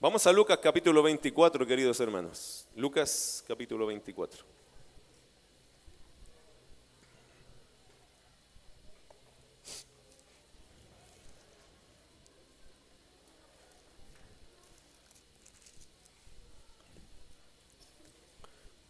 [0.00, 2.68] Vamos a Lucas capítulo 24, queridos hermanos.
[2.76, 4.44] Lucas capítulo 24.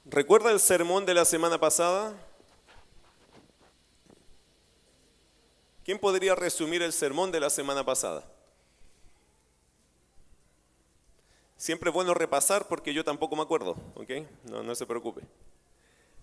[0.05, 2.13] ¿Recuerda el sermón de la semana pasada?
[5.87, 8.38] ¿Quién podría resumir el sermón de la semana pasada?
[11.59, 14.11] Siempre es bueno repasar porque yo tampoco me acuerdo, ¿ok?
[14.45, 15.23] No, no se preocupe.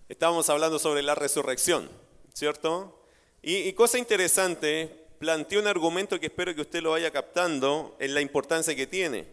[0.08, 1.90] Estábamos hablando sobre la resurrección,
[2.32, 2.98] ¿cierto?
[3.42, 8.22] Y, cosa interesante, planteé un argumento que espero que usted lo vaya captando en la
[8.22, 9.26] importancia que tiene.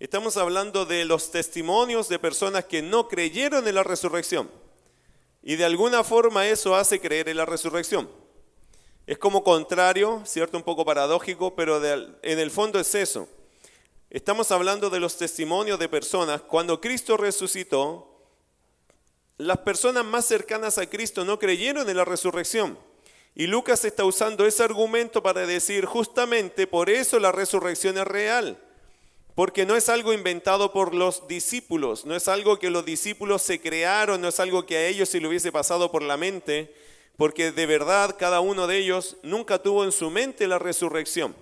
[0.00, 4.50] Estamos hablando de los testimonios de personas que no creyeron en la resurrección.
[5.42, 8.08] Y de alguna forma eso hace creer en la resurrección.
[9.06, 10.56] Es como contrario, ¿cierto?
[10.56, 13.28] Un poco paradójico, pero en el fondo es eso.
[14.16, 16.40] Estamos hablando de los testimonios de personas.
[16.40, 18.18] Cuando Cristo resucitó,
[19.36, 22.78] las personas más cercanas a Cristo no creyeron en la resurrección.
[23.34, 28.58] Y Lucas está usando ese argumento para decir justamente por eso la resurrección es real.
[29.34, 33.60] Porque no es algo inventado por los discípulos, no es algo que los discípulos se
[33.60, 36.74] crearon, no es algo que a ellos se le hubiese pasado por la mente,
[37.18, 41.36] porque de verdad cada uno de ellos nunca tuvo en su mente la resurrección.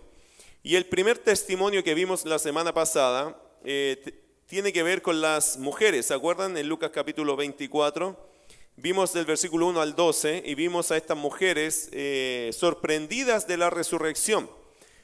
[0.66, 5.58] Y el primer testimonio que vimos la semana pasada eh, tiene que ver con las
[5.58, 6.06] mujeres.
[6.06, 6.56] ¿Se acuerdan?
[6.56, 8.16] En Lucas capítulo 24.
[8.76, 13.68] Vimos del versículo 1 al 12 y vimos a estas mujeres eh, sorprendidas de la
[13.68, 14.48] resurrección.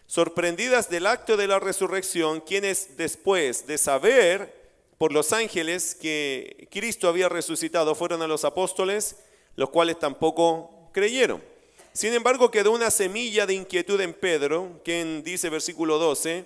[0.06, 7.06] Sorprendidas del acto de la resurrección, quienes después de saber por los ángeles que Cristo
[7.06, 9.16] había resucitado fueron a los apóstoles,
[9.56, 11.49] los cuales tampoco creyeron.
[11.92, 16.44] Sin embargo, quedó una semilla de inquietud en Pedro, quien dice versículo 12,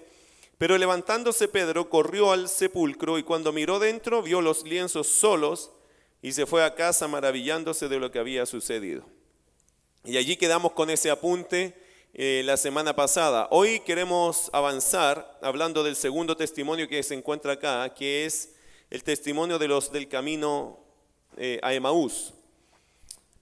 [0.57, 5.71] pero levantándose Pedro corrió al sepulcro y cuando miró dentro vio los lienzos solos
[6.23, 9.05] y se fue a casa maravillándose de lo que había sucedido.
[10.03, 11.75] Y allí quedamos con ese apunte
[12.15, 13.49] eh, la semana pasada.
[13.51, 18.55] Hoy queremos avanzar hablando del segundo testimonio que se encuentra acá, que es
[18.89, 20.79] el testimonio de los del camino
[21.37, 22.33] eh, a Emaús.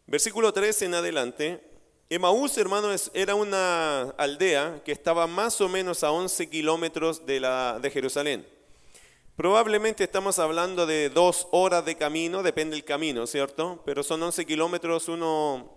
[0.08, 1.71] Versículo 13 en adelante
[2.14, 7.40] Emaús, hermanos, era una aldea que estaba más o menos a 11 kilómetros de,
[7.80, 8.46] de Jerusalén.
[9.34, 13.82] Probablemente estamos hablando de dos horas de camino, depende del camino, ¿cierto?
[13.86, 15.74] Pero son 11 kilómetros, uno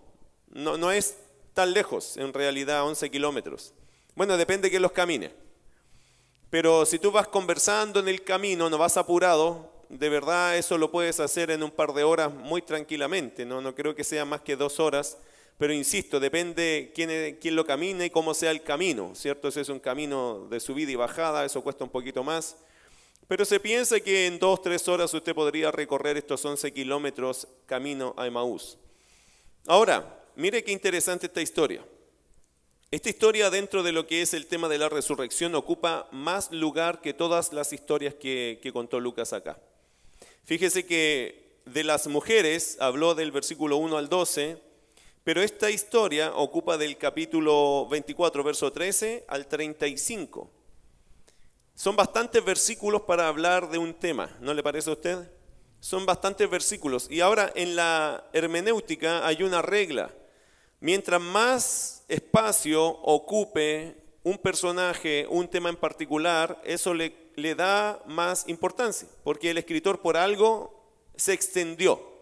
[0.50, 1.16] no, no es
[1.54, 3.74] tan lejos, en realidad 11 kilómetros.
[4.14, 5.32] Bueno, depende de que los camine.
[6.50, 10.92] Pero si tú vas conversando en el camino, no vas apurado, de verdad eso lo
[10.92, 14.42] puedes hacer en un par de horas muy tranquilamente, no, no creo que sea más
[14.42, 15.18] que dos horas
[15.58, 19.48] pero insisto, depende quién, quién lo camine y cómo sea el camino, ¿cierto?
[19.48, 22.58] Ese es un camino de subida y bajada, eso cuesta un poquito más.
[23.28, 28.14] Pero se piensa que en dos, tres horas usted podría recorrer estos 11 kilómetros camino
[28.18, 28.78] a Emaús.
[29.66, 31.84] Ahora, mire qué interesante esta historia.
[32.92, 37.02] Esta historia dentro de lo que es el tema de la resurrección ocupa más lugar
[37.02, 39.58] que todas las historias que, que contó Lucas acá.
[40.44, 44.60] Fíjese que de las mujeres habló del versículo 1 al 12,
[45.26, 50.52] pero esta historia ocupa del capítulo 24, verso 13 al 35.
[51.74, 55.28] Son bastantes versículos para hablar de un tema, ¿no le parece a usted?
[55.80, 57.08] Son bastantes versículos.
[57.10, 60.14] Y ahora en la hermenéutica hay una regla.
[60.80, 68.48] Mientras más espacio ocupe un personaje, un tema en particular, eso le, le da más
[68.48, 72.15] importancia, porque el escritor por algo se extendió.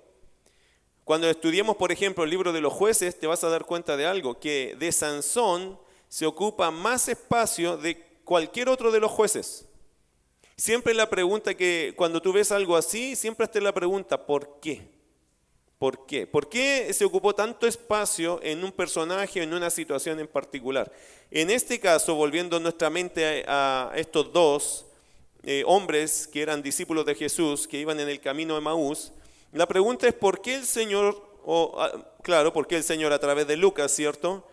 [1.03, 4.05] Cuando estudiemos, por ejemplo, el libro de los jueces, te vas a dar cuenta de
[4.05, 5.77] algo, que de Sansón
[6.07, 9.65] se ocupa más espacio de cualquier otro de los jueces.
[10.55, 14.87] Siempre la pregunta que cuando tú ves algo así, siempre está la pregunta, ¿por qué?
[15.77, 16.25] ¿Por qué?
[16.25, 20.89] ¿Por qué se ocupó tanto espacio en un personaje, en una situación en particular?
[21.29, 24.85] En este caso, volviendo nuestra mente a, estos dos
[25.43, 29.11] eh, hombres que eran discípulos de Jesús, que iban en el camino de Maús,
[29.53, 31.15] la pregunta es por qué el Señor,
[31.45, 31.91] o, ah,
[32.23, 34.47] claro, por qué el Señor a través de Lucas, ¿cierto?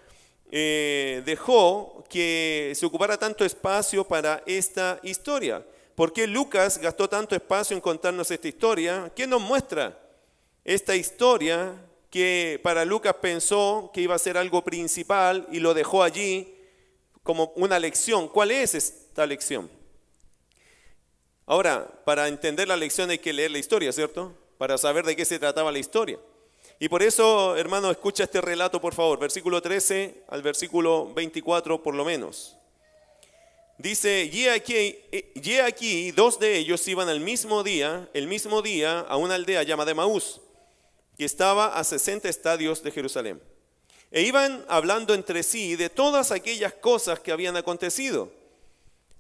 [0.53, 5.65] Eh, dejó que se ocupara tanto espacio para esta historia.
[5.95, 9.11] ¿Por qué Lucas gastó tanto espacio en contarnos esta historia?
[9.17, 9.99] ¿Qué nos muestra
[10.65, 11.75] esta historia
[12.11, 16.55] que para Lucas pensó que iba a ser algo principal y lo dejó allí
[17.23, 18.29] como una lección?
[18.29, 19.71] ¿Cuál es esta lección?
[21.47, 24.35] Ahora, para entender la lección hay que leer la historia, ¿cierto?
[24.61, 26.19] Para saber de qué se trataba la historia.
[26.79, 31.95] Y por eso, hermano, escucha este relato, por favor, versículo 13 al versículo 24 por
[31.95, 32.59] lo menos.
[33.79, 39.01] Dice, y aquí, y aquí dos de ellos iban al mismo día, el mismo día,
[39.01, 40.43] a una aldea llamada Maús,
[41.17, 43.41] que estaba a 60 estadios de Jerusalén.
[44.11, 48.31] E iban hablando entre sí de todas aquellas cosas que habían acontecido.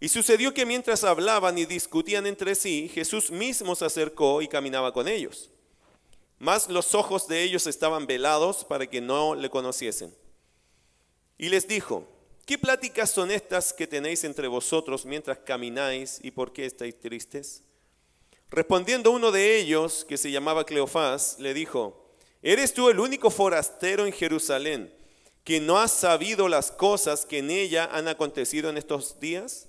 [0.00, 4.93] Y sucedió que mientras hablaban y discutían entre sí, Jesús mismo se acercó y caminaba
[4.93, 5.50] con ellos.
[6.38, 10.14] Mas los ojos de ellos estaban velados para que no le conociesen.
[11.37, 12.06] Y les dijo,
[12.50, 17.62] ¿Qué pláticas son estas que tenéis entre vosotros mientras camináis y por qué estáis tristes?
[18.50, 22.11] Respondiendo uno de ellos, que se llamaba Cleofás, le dijo,
[22.43, 24.93] ¿eres tú el único forastero en Jerusalén
[25.44, 29.69] que no has sabido las cosas que en ella han acontecido en estos días?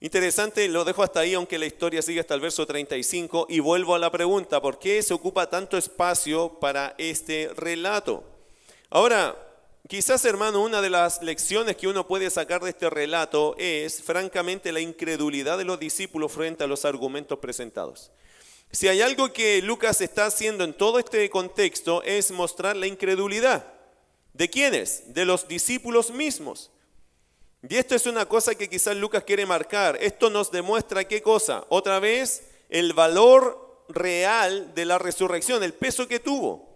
[0.00, 3.94] Interesante, lo dejo hasta ahí, aunque la historia sigue hasta el verso 35, y vuelvo
[3.94, 8.24] a la pregunta, ¿por qué se ocupa tanto espacio para este relato?
[8.88, 9.36] Ahora,
[9.90, 14.70] Quizás, hermano, una de las lecciones que uno puede sacar de este relato es, francamente,
[14.70, 18.12] la incredulidad de los discípulos frente a los argumentos presentados.
[18.70, 23.66] Si hay algo que Lucas está haciendo en todo este contexto es mostrar la incredulidad.
[24.32, 25.12] ¿De quiénes?
[25.12, 26.70] De los discípulos mismos.
[27.68, 29.98] Y esto es una cosa que quizás Lucas quiere marcar.
[30.00, 31.64] Esto nos demuestra qué cosa?
[31.68, 36.70] Otra vez, el valor real de la resurrección, el peso que tuvo.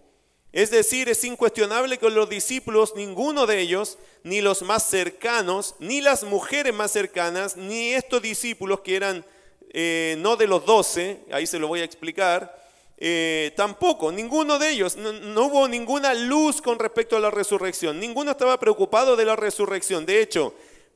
[0.53, 6.01] Es decir, es incuestionable que los discípulos, ninguno de ellos, ni los más cercanos, ni
[6.01, 9.25] las mujeres más cercanas, ni estos discípulos que eran
[9.73, 12.63] eh, no de los doce, ahí se lo voy a explicar,
[12.99, 17.99] eh, tampoco, ninguno de ellos, no, no, hubo ninguna luz con respecto a la resurrección,
[17.99, 20.07] ninguno estaba preocupado de la resurrección.
[20.07, 20.55] De hecho,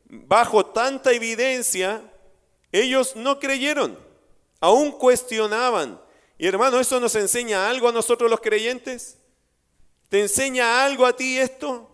[0.08, 2.02] bajo tanta evidencia,
[2.72, 3.98] ellos no creyeron,
[4.60, 6.00] aún cuestionaban.
[6.38, 9.18] Y hermano, ¿eso nos enseña algo a nosotros los creyentes?
[10.08, 11.90] ¿Te enseña algo a ti esto?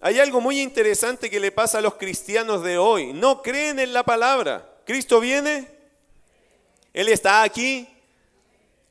[0.00, 3.12] Hay algo muy interesante que le pasa a los cristianos de hoy.
[3.12, 4.66] No creen en la palabra.
[4.86, 5.68] ¿Cristo viene?
[6.94, 7.86] Él está aquí.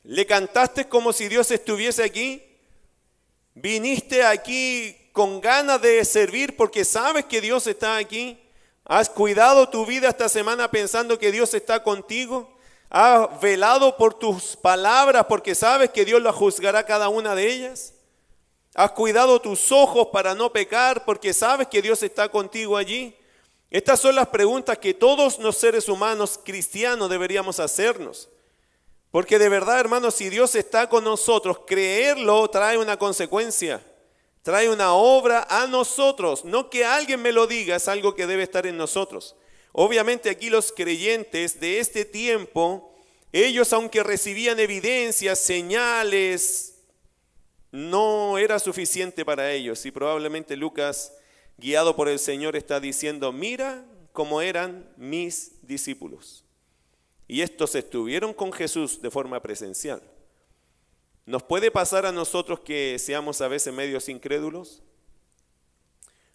[0.03, 2.43] ¿Le cantaste como si Dios estuviese aquí?
[3.55, 8.39] ¿Viniste aquí con ganas de servir porque sabes que Dios está aquí?
[8.85, 12.57] ¿Has cuidado tu vida esta semana pensando que Dios está contigo?
[12.89, 17.95] ¿Has velado por tus palabras porque sabes que Dios la juzgará cada una de ellas?
[18.73, 23.13] ¿Has cuidado tus ojos para no pecar porque sabes que Dios está contigo allí?
[23.69, 28.29] Estas son las preguntas que todos los seres humanos cristianos deberíamos hacernos.
[29.11, 33.83] Porque de verdad, hermanos, si Dios está con nosotros, creerlo trae una consecuencia,
[34.43, 36.45] trae una obra a nosotros.
[36.45, 39.35] No que alguien me lo diga, es algo que debe estar en nosotros.
[39.71, 42.93] Obviamente aquí los creyentes de este tiempo,
[43.31, 46.79] ellos aunque recibían evidencias, señales,
[47.71, 49.85] no era suficiente para ellos.
[49.85, 51.13] Y probablemente Lucas,
[51.57, 56.43] guiado por el Señor, está diciendo, mira cómo eran mis discípulos.
[57.27, 60.01] Y estos estuvieron con Jesús de forma presencial.
[61.29, 64.81] ¿Nos puede pasar a nosotros que seamos a veces medios incrédulos?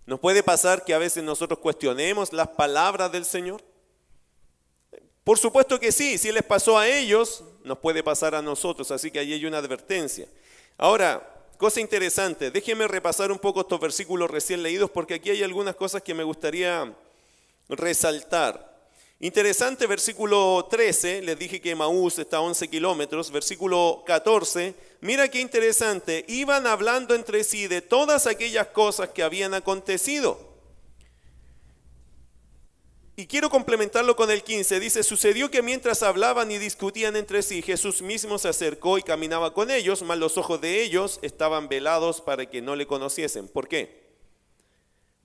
[0.07, 3.61] ¿Nos puede pasar que a veces nosotros cuestionemos las palabras del Señor?
[5.25, 9.11] Por supuesto que sí, si les pasó a ellos, nos puede pasar a nosotros, así
[9.11, 10.29] que ahí hay una advertencia.
[10.79, 15.75] Ahora, cosa interesante, déjenme repasar un poco estos versículos recién leídos porque aquí hay algunas
[15.75, 16.95] cosas que me gustaría
[17.69, 18.74] resaltar.
[19.21, 25.41] Interesante versículo 13, les dije que Maús está a 11 kilómetros, versículo 14, mira qué
[25.41, 30.53] interesante, iban hablando entre sí de todas aquellas cosas que habían acontecido.
[33.17, 37.63] Y quiero complementarlo con el 15, dice, sucedió que mientras hablaban y discutían entre sí,
[37.63, 42.21] Jesús mismo se acercó y caminaba con ellos, mas los ojos de ellos estaban velados
[42.21, 43.47] para que no le conociesen.
[43.47, 44.17] ¿Por qué?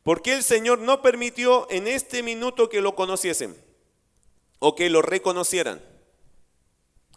[0.04, 3.69] Porque el Señor no permitió en este minuto que lo conociesen.
[4.60, 5.82] O que lo reconocieran.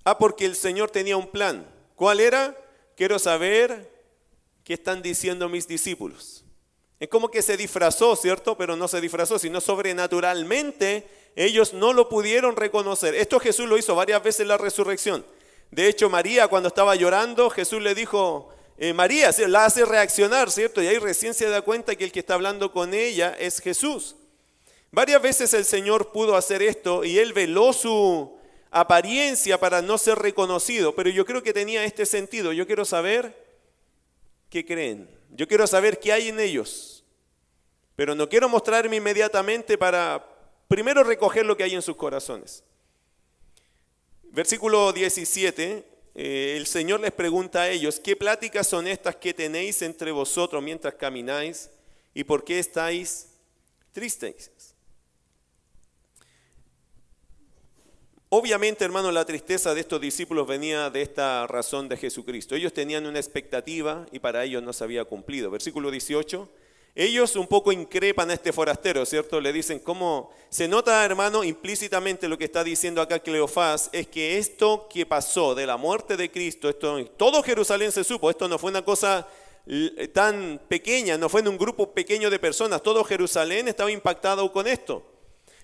[0.05, 1.67] Ah, porque el Señor tenía un plan.
[1.97, 2.57] ¿Cuál era?
[2.97, 3.91] Quiero saber
[4.65, 6.45] qué están diciendo mis discípulos.
[6.99, 8.57] Es como que se disfrazó, ¿cierto?
[8.57, 13.15] Pero no se disfrazó, sino sobrenaturalmente ellos no lo pudieron reconocer.
[13.15, 15.25] Esto Jesús lo hizo varias veces en la resurrección.
[15.71, 20.83] De hecho, María cuando estaba llorando, Jesús le dijo, eh, María, la hace reaccionar, ¿cierto?
[20.83, 24.17] Y ahí recién se da cuenta que el que está hablando con ella es Jesús.
[24.93, 28.39] Varias veces el Señor pudo hacer esto y él veló su
[28.71, 32.53] apariencia para no ser reconocido, pero yo creo que tenía este sentido.
[32.53, 33.35] Yo quiero saber
[34.51, 35.09] qué creen.
[35.31, 37.05] Yo quiero saber qué hay en ellos.
[37.97, 40.27] Pero no quiero mostrarme inmediatamente para
[40.69, 42.63] primero recoger lo que hay en sus corazones.
[44.25, 49.81] Versículo 17, eh, el Señor les pregunta a ellos, ¿qué pláticas son estas que tenéis
[49.81, 51.71] entre vosotros mientras camináis?
[52.13, 53.29] ¿Y por qué estáis
[53.93, 54.51] tristes?
[58.35, 62.55] Obviamente, hermano, la tristeza de estos discípulos venía de esta razón de Jesucristo.
[62.55, 65.51] Ellos tenían una expectativa y para ellos no se había cumplido.
[65.51, 66.49] Versículo 18.
[66.95, 69.39] Ellos un poco increpan a este forastero, ¿cierto?
[69.39, 70.31] Le dicen, ¿cómo?
[70.49, 75.55] Se nota, hermano, implícitamente lo que está diciendo acá Cleofás, es que esto que pasó
[75.55, 79.29] de la muerte de Cristo, esto, todo Jerusalén se supo, esto no fue una cosa
[80.15, 84.67] tan pequeña, no fue en un grupo pequeño de personas, todo Jerusalén estaba impactado con
[84.67, 85.12] esto.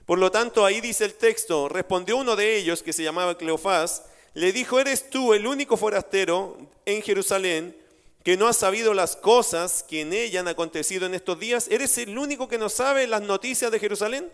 [0.08, 4.04] Por lo tanto, ahí dice el texto, respondió uno de ellos, que se llamaba Cleofás,
[4.32, 7.76] le dijo, ¿eres tú el único forastero en Jerusalén?
[8.24, 11.68] que no has sabido las cosas que en ella han acontecido en estos días?
[11.70, 14.32] ¿Eres el único que no sabe las noticias de Jerusalén?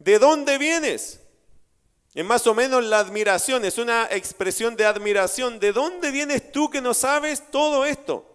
[0.00, 1.20] ¿De dónde vienes?
[2.12, 5.60] Es más o menos la admiración, es una expresión de admiración.
[5.60, 8.26] ¿De dónde vienes tú que no sabes todo esto?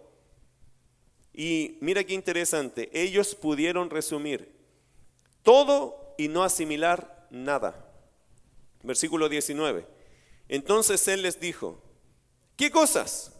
[1.34, 4.56] Y mira qué interesante, ellos pudieron resumir
[5.42, 7.90] todo y no asimilar nada.
[8.82, 9.86] Versículo 19.
[10.48, 11.82] Entonces él les dijo,
[12.56, 13.32] ¿qué cosas?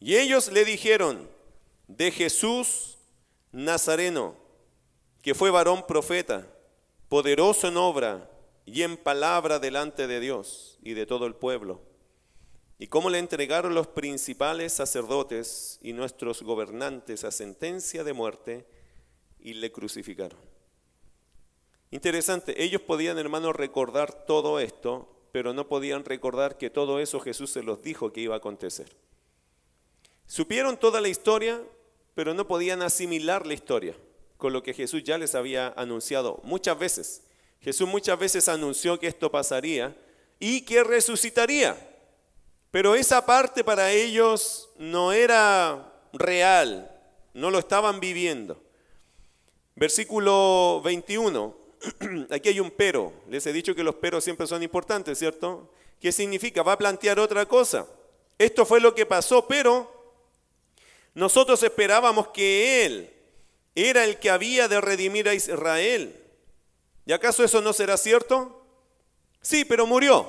[0.00, 1.28] Y ellos le dijeron,
[1.88, 2.98] de Jesús
[3.52, 4.36] Nazareno,
[5.22, 6.46] que fue varón profeta,
[7.08, 8.30] poderoso en obra
[8.66, 11.80] y en palabra delante de Dios y de todo el pueblo.
[12.78, 18.66] Y cómo le entregaron los principales sacerdotes y nuestros gobernantes a sentencia de muerte
[19.38, 20.38] y le crucificaron.
[21.94, 27.52] Interesante, ellos podían, hermanos, recordar todo esto, pero no podían recordar que todo eso Jesús
[27.52, 28.88] se los dijo que iba a acontecer.
[30.26, 31.62] Supieron toda la historia,
[32.16, 33.96] pero no podían asimilar la historia
[34.38, 37.22] con lo que Jesús ya les había anunciado muchas veces.
[37.60, 39.96] Jesús muchas veces anunció que esto pasaría
[40.40, 41.76] y que resucitaría.
[42.72, 46.90] Pero esa parte para ellos no era real,
[47.34, 48.60] no lo estaban viviendo.
[49.76, 51.62] Versículo 21,
[52.30, 53.12] aquí hay un pero.
[53.28, 55.70] Les he dicho que los peros siempre son importantes, ¿cierto?
[56.00, 56.62] ¿Qué significa?
[56.62, 57.86] Va a plantear otra cosa.
[58.38, 59.90] Esto fue lo que pasó, pero
[61.14, 63.10] nosotros esperábamos que Él
[63.74, 66.20] era el que había de redimir a Israel.
[67.06, 68.62] ¿Y acaso eso no será cierto?
[69.40, 70.26] Sí, pero murió.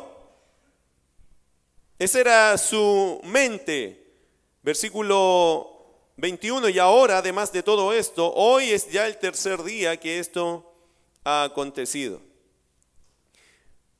[1.97, 4.13] Esa era su mente.
[4.61, 5.71] Versículo
[6.17, 6.69] 21.
[6.69, 10.74] Y ahora, además de todo esto, hoy es ya el tercer día que esto
[11.25, 12.21] ha acontecido.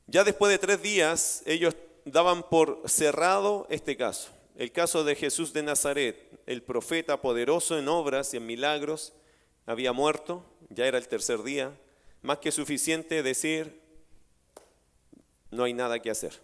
[0.06, 4.30] Ya después de tres días, ellos daban por cerrado este caso.
[4.56, 6.16] El caso de Jesús de Nazaret,
[6.46, 9.12] el profeta poderoso en obras y en milagros,
[9.66, 11.76] había muerto, ya era el tercer día,
[12.22, 13.80] más que suficiente decir,
[15.50, 16.40] no hay nada que hacer.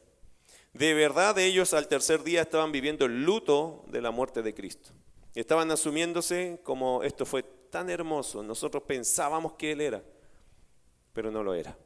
[0.74, 4.90] De verdad ellos al tercer día estaban viviendo el luto de la muerte de Cristo.
[5.34, 10.02] Estaban asumiéndose como esto fue tan hermoso, nosotros pensábamos que Él era,
[11.12, 11.76] pero no lo era.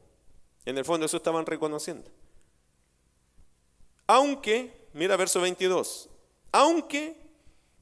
[0.65, 2.09] En el fondo eso estaban reconociendo.
[4.05, 6.09] Aunque, mira verso 22,
[6.51, 7.27] aunque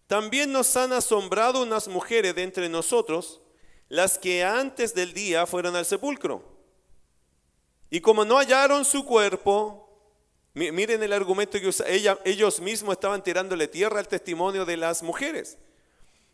[0.08, 3.42] también nos han asombrado unas mujeres de entre nosotros,
[3.90, 6.44] las que antes del día fueron al sepulcro.
[7.90, 9.90] Y como no hallaron su cuerpo,
[10.54, 15.58] miren el argumento que usa, ellos mismos estaban tirándole tierra al testimonio de las mujeres.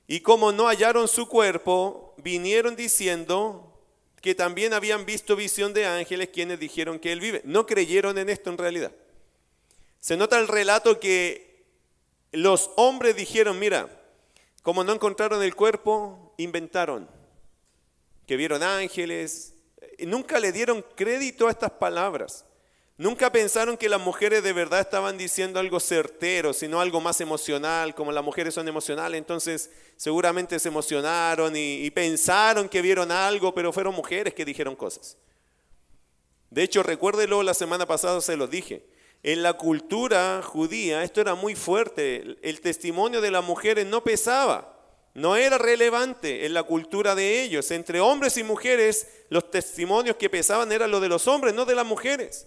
[0.07, 3.70] Y como no hallaron su cuerpo, vinieron diciendo
[4.21, 7.41] que también habían visto visión de ángeles quienes dijeron que él vive.
[7.43, 8.91] No creyeron en esto en realidad.
[9.99, 11.65] Se nota el relato que
[12.31, 13.89] los hombres dijeron, mira,
[14.61, 17.09] como no encontraron el cuerpo, inventaron
[18.27, 19.55] que vieron ángeles.
[19.99, 22.45] Nunca le dieron crédito a estas palabras.
[23.01, 27.95] Nunca pensaron que las mujeres de verdad estaban diciendo algo certero, sino algo más emocional,
[27.95, 33.73] como las mujeres son emocionales, entonces seguramente se emocionaron y, pensaron que vieron algo, pero
[33.73, 35.17] fueron mujeres que dijeron cosas.
[36.51, 38.85] De hecho, recuérdelo, la semana pasada se lo dije.
[39.23, 42.37] En la cultura judía esto era muy fuerte.
[42.43, 44.79] El testimonio de las mujeres no pesaba,
[45.15, 47.71] no era relevante en la cultura de ellos.
[47.71, 51.73] Entre hombres y mujeres los testimonios que pesaban eran los de los hombres, no de
[51.73, 52.45] las mujeres.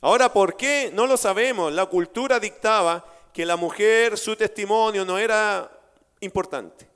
[0.00, 0.90] Ahora, ¿por qué?
[0.92, 1.72] No lo sabemos.
[1.72, 5.70] La cultura dictaba que la mujer, su testimonio no era
[6.20, 6.88] importante.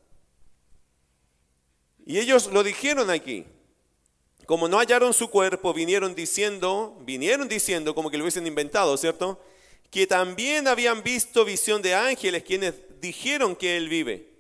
[2.06, 3.46] Y ellos lo dijeron aquí.
[4.46, 9.40] Como no hallaron su cuerpo, vinieron diciendo, vinieron diciendo como que lo hubiesen inventado, ¿cierto?
[9.90, 14.34] Que también habían visto visión de ángeles quienes dijeron que él vive.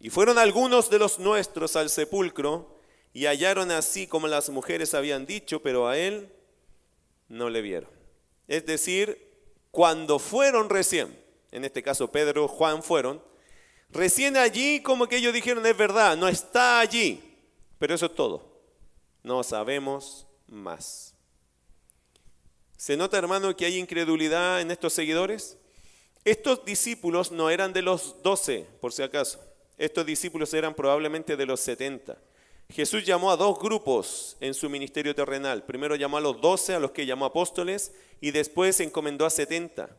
[0.00, 2.76] Y fueron algunos de los nuestros al sepulcro
[3.12, 6.28] y hallaron así como las mujeres habían dicho, pero a él
[7.28, 7.90] no le vieron.
[8.48, 9.32] Es decir,
[9.70, 11.18] cuando fueron recién,
[11.50, 13.22] en este caso Pedro, Juan fueron,
[13.90, 17.22] recién allí como que ellos dijeron, es verdad, no está allí,
[17.78, 18.54] pero eso es todo
[19.24, 21.14] no sabemos más.
[22.76, 25.56] ¿Se nota, hermano, que hay incredulidad en estos seguidores?
[26.24, 29.40] Estos discípulos no eran de los doce, por si acaso.
[29.78, 32.18] Estos discípulos eran probablemente de los setenta.
[32.70, 35.64] Jesús llamó a dos grupos en su ministerio terrenal.
[35.64, 39.90] Primero llamó a los doce, a los que llamó apóstoles, y después encomendó a setenta.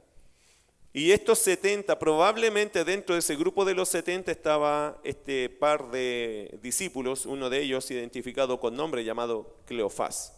[0.95, 6.57] Y estos 70, probablemente dentro de ese grupo de los 70 estaba este par de
[6.62, 10.34] discípulos, uno de ellos identificado con nombre llamado Cleofás.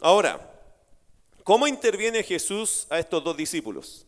[0.00, 0.52] Ahora,
[1.44, 4.04] ¿cómo interviene Jesús a estos dos discípulos?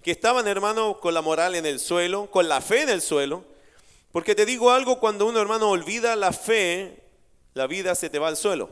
[0.00, 3.42] Que estaban, hermano, con la moral en el suelo, con la fe en el suelo.
[4.12, 7.01] Porque te digo algo, cuando uno, hermano, olvida la fe,
[7.54, 8.70] la vida se te va al suelo.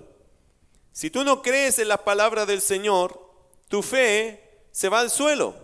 [0.92, 3.20] Si tú no crees en las palabras del Señor,
[3.68, 5.54] tu fe se va al suelo.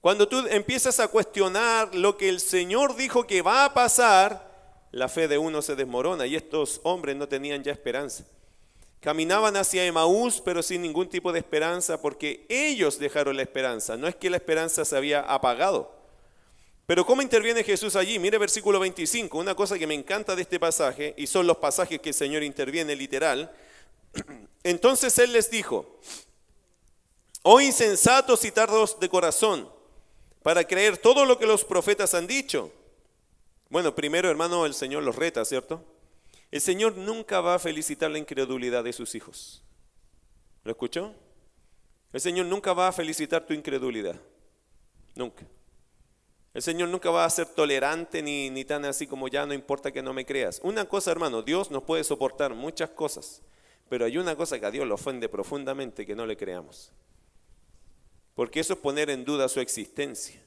[0.00, 4.50] Cuando tú empiezas a cuestionar lo que el Señor dijo que va a pasar,
[4.90, 8.24] la fe de uno se desmorona y estos hombres no tenían ya esperanza.
[9.00, 13.96] Caminaban hacia Emaús, pero sin ningún tipo de esperanza, porque ellos dejaron la esperanza.
[13.96, 16.01] No es que la esperanza se había apagado.
[16.92, 18.18] Pero ¿cómo interviene Jesús allí?
[18.18, 21.98] Mire versículo 25, una cosa que me encanta de este pasaje, y son los pasajes
[22.02, 23.50] que el Señor interviene literal.
[24.62, 25.98] Entonces Él les dijo,
[27.44, 29.72] oh insensatos y tardos de corazón,
[30.42, 32.70] para creer todo lo que los profetas han dicho.
[33.70, 35.82] Bueno, primero, hermano, el Señor los reta, ¿cierto?
[36.50, 39.64] El Señor nunca va a felicitar la incredulidad de sus hijos.
[40.62, 41.14] ¿Lo escuchó?
[42.12, 44.20] El Señor nunca va a felicitar tu incredulidad.
[45.14, 45.46] Nunca.
[46.54, 49.90] El Señor nunca va a ser tolerante ni, ni tan así como ya no importa
[49.90, 50.60] que no me creas.
[50.62, 53.40] Una cosa, hermano, Dios nos puede soportar muchas cosas,
[53.88, 56.92] pero hay una cosa que a Dios lo ofende profundamente que no le creamos.
[58.34, 60.42] Porque eso es poner en duda su existencia,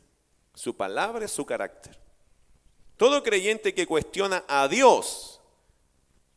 [0.53, 1.97] su palabra, su carácter.
[2.97, 5.41] Todo creyente que cuestiona a Dios,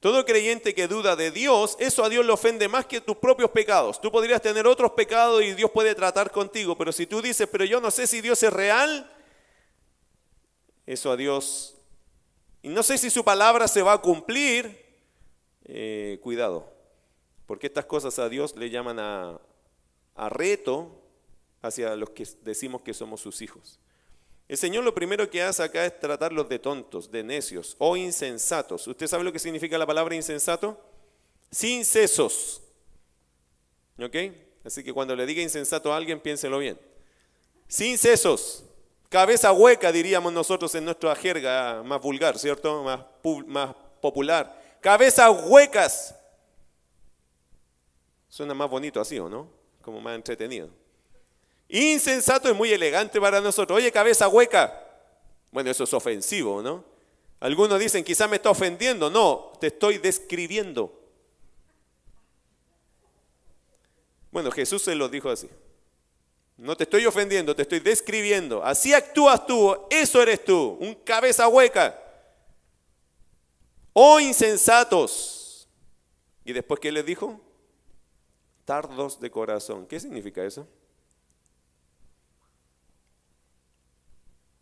[0.00, 3.50] todo creyente que duda de Dios, eso a Dios le ofende más que tus propios
[3.50, 4.00] pecados.
[4.00, 7.64] Tú podrías tener otros pecados y Dios puede tratar contigo, pero si tú dices, pero
[7.64, 9.11] yo no sé si Dios es real,
[10.88, 11.77] eso a Dios,
[12.62, 14.87] y no sé si su palabra se va a cumplir,
[15.66, 16.72] eh, cuidado,
[17.44, 19.38] porque estas cosas a Dios le llaman a,
[20.14, 20.90] a reto
[21.61, 23.79] hacia los que decimos que somos sus hijos.
[24.48, 28.87] El Señor lo primero que hace acá es tratarlos de tontos, de necios o insensatos.
[28.87, 30.83] ¿Usted sabe lo que significa la palabra insensato?
[31.51, 32.62] Sin sesos.
[33.98, 34.16] ¿Ok?
[34.64, 36.81] Así que cuando le diga insensato a alguien, piénselo bien.
[37.66, 38.64] Sin sesos.
[39.09, 42.83] Cabeza hueca, diríamos nosotros en nuestra jerga más vulgar, ¿cierto?
[42.83, 43.01] Más,
[43.47, 44.61] más popular.
[44.81, 46.14] Cabezas huecas.
[48.29, 49.49] Suena más bonito así, ¿o no?
[49.81, 50.68] Como más entretenido.
[51.68, 53.79] Insensato es muy elegante para nosotros.
[53.79, 54.85] Oye, cabeza hueca.
[55.51, 56.85] Bueno, eso es ofensivo, ¿no?
[57.40, 59.09] Algunos dicen, quizá me está ofendiendo.
[59.09, 60.92] No, te estoy describiendo.
[64.31, 65.49] Bueno, Jesús se lo dijo así.
[66.59, 68.64] No te estoy ofendiendo, te estoy describiendo.
[68.64, 71.97] Así actúas tú, eso eres tú, un cabeza hueca.
[73.92, 75.68] Oh insensatos.
[76.44, 77.40] ¿Y después qué les dijo?
[78.64, 79.87] Tardos de corazón.
[79.87, 80.66] ¿Qué significa eso?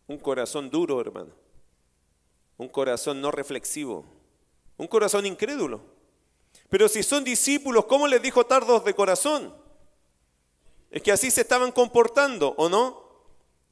[0.05, 1.33] Un corazón duro, hermano.
[2.57, 4.05] Un corazón no reflexivo.
[4.77, 5.81] Un corazón incrédulo.
[6.69, 9.53] Pero si son discípulos, ¿cómo les dijo tardos de corazón?
[10.91, 13.05] Es que así se estaban comportando, ¿o no?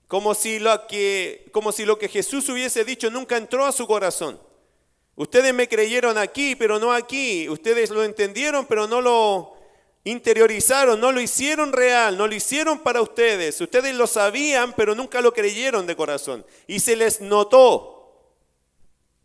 [0.08, 3.88] Como si, lo que, como si lo que Jesús hubiese dicho nunca entró a su
[3.88, 4.40] corazón.
[5.16, 7.50] Ustedes me creyeron aquí, pero no aquí.
[7.50, 9.56] Ustedes lo entendieron, pero no lo,
[10.06, 13.60] interiorizaron, no lo hicieron real, no lo hicieron para ustedes.
[13.60, 16.46] Ustedes lo sabían, pero nunca lo creyeron de corazón.
[16.68, 17.92] Y se les notó.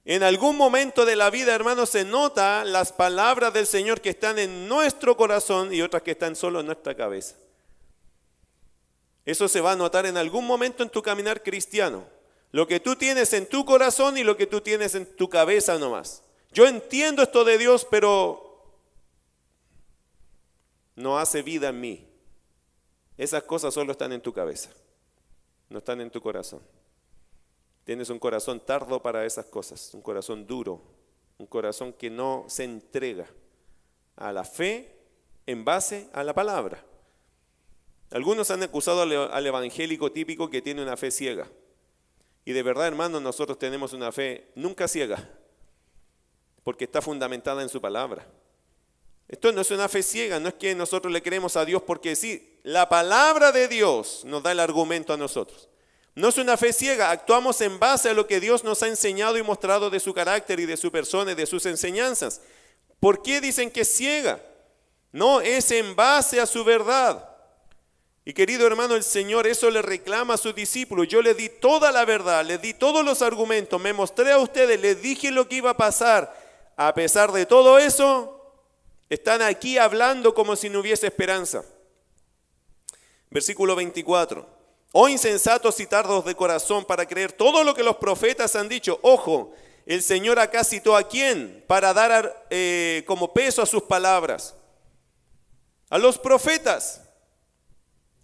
[0.07, 4.38] En algún momento de la vida, hermanos, se nota las palabras del Señor que están
[4.38, 7.37] en nuestro corazón y otras que están solo en nuestra cabeza.
[9.30, 12.04] Eso se va a notar en algún momento en tu caminar cristiano.
[12.50, 15.78] Lo que tú tienes en tu corazón y lo que tú tienes en tu cabeza
[15.78, 16.24] nomás.
[16.50, 18.74] Yo entiendo esto de Dios, pero
[20.96, 22.08] no hace vida en mí.
[23.16, 24.70] Esas cosas solo están en tu cabeza,
[25.68, 26.60] no están en tu corazón.
[27.84, 30.82] Tienes un corazón tardo para esas cosas, un corazón duro,
[31.38, 33.28] un corazón que no se entrega
[34.16, 34.92] a la fe
[35.46, 36.84] en base a la palabra.
[38.10, 41.46] Algunos han acusado al, evangélico típico que tiene una fe ciega.
[42.44, 45.28] Y de verdad, hermanos, nosotros tenemos una fe nunca ciega,
[46.64, 48.26] porque está fundamentada en su palabra.
[49.28, 52.16] Esto no es una fe ciega, no es que nosotros le creemos a Dios porque
[52.16, 55.68] sí, la palabra de Dios nos da el argumento a nosotros.
[56.16, 59.38] No es una fe ciega, actuamos en base a lo que Dios nos ha enseñado
[59.38, 62.40] y mostrado de su carácter y de su persona y de sus enseñanzas.
[62.98, 64.42] ¿Por qué dicen que es ciega?
[65.12, 67.29] No, es en base a su verdad.
[68.24, 71.09] Y querido hermano, el Señor eso le reclama a sus discípulos.
[71.09, 74.80] Yo le di toda la verdad, le di todos los argumentos, me mostré a ustedes,
[74.80, 76.38] les dije lo que iba a pasar.
[76.76, 78.54] A pesar de todo eso,
[79.09, 81.64] están aquí hablando como si no hubiese esperanza.
[83.30, 84.46] Versículo 24.
[84.92, 88.98] Oh insensatos y tardos de corazón para creer todo lo que los profetas han dicho.
[89.02, 89.52] Ojo,
[89.87, 94.54] el Señor acá citó a quién para dar eh, como peso a sus palabras.
[95.88, 97.02] A los profetas.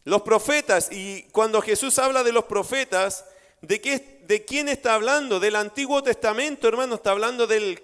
[0.06, 3.24] Los profetas, y cuando Jesús habla de los profetas,
[3.60, 5.40] ¿de, qué, ¿de quién está hablando?
[5.40, 7.82] Del Antiguo Testamento, hermano, está hablando del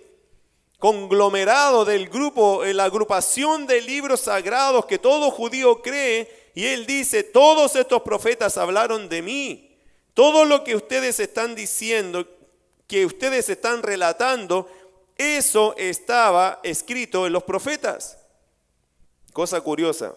[0.78, 6.86] conglomerado, del grupo, eh, la agrupación de libros sagrados que todo judío cree, y él
[6.86, 9.76] dice, todos estos profetas hablaron de mí.
[10.14, 12.24] Todo lo que ustedes están diciendo,
[12.86, 14.70] que ustedes están relatando,
[15.18, 18.16] eso estaba escrito en los profetas.
[19.32, 20.14] Cosa curiosa,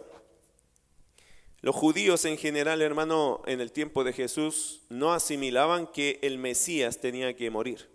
[1.65, 6.99] los judíos en general, hermano, en el tiempo de Jesús no asimilaban que el Mesías
[6.99, 7.89] tenía que morir.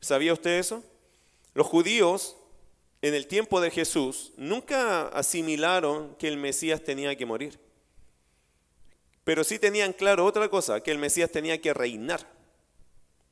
[0.00, 0.82] ¿Sabía usted eso?
[1.54, 2.36] Los judíos
[3.02, 7.60] en el tiempo de Jesús nunca asimilaron que el Mesías tenía que morir.
[9.22, 12.28] Pero sí tenían claro otra cosa, que el Mesías tenía que reinar.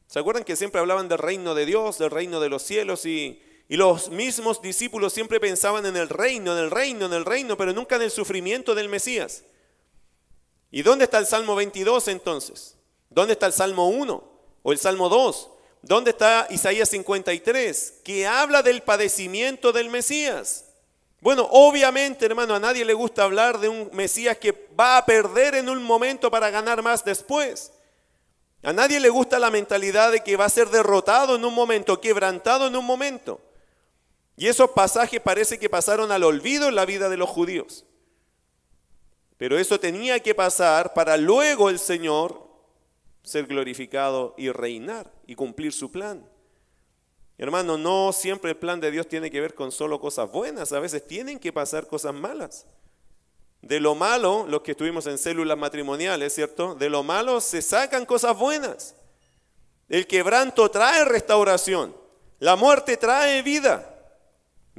[0.07, 3.42] ¿Se acuerdan que siempre hablaban del reino de Dios, del reino de los cielos y
[3.68, 7.57] y los mismos discípulos siempre pensaban en el reino, en el reino, en el reino,
[7.57, 9.42] pero nunca en el sufrimiento del Mesías.
[10.70, 12.77] ¿Y dónde está el Salmo 22 entonces?
[13.09, 14.24] ¿Dónde está el Salmo 1
[14.62, 15.50] o el Salmo 2?
[15.83, 18.00] ¿Dónde está Isaías 53?
[18.05, 20.64] Que habla del padecimiento del Mesías.
[21.20, 25.55] Bueno, obviamente, hermano, a nadie le gusta hablar de un Mesías que va a perder
[25.55, 27.72] en un momento para ganar más después.
[28.62, 32.00] A nadie le gusta la mentalidad de que va a ser derrotado en un momento,
[32.00, 33.40] quebrantado en un momento.
[34.37, 37.85] Y esos pasajes parece que pasaron al olvido en la vida de los judíos.
[39.37, 42.44] Pero eso tenía que pasar para luego el Señor
[43.23, 46.29] ser glorificado y reinar y cumplir su plan.
[47.37, 50.79] Hermano, no siempre el plan de Dios tiene que ver con solo cosas buenas, a
[50.79, 52.66] veces tienen que pasar cosas malas.
[53.61, 56.75] De lo malo, los que estuvimos en células matrimoniales, ¿cierto?
[56.75, 58.94] De lo malo se sacan cosas buenas.
[59.88, 61.97] El quebranto trae restauración,
[62.38, 63.93] la muerte trae vida.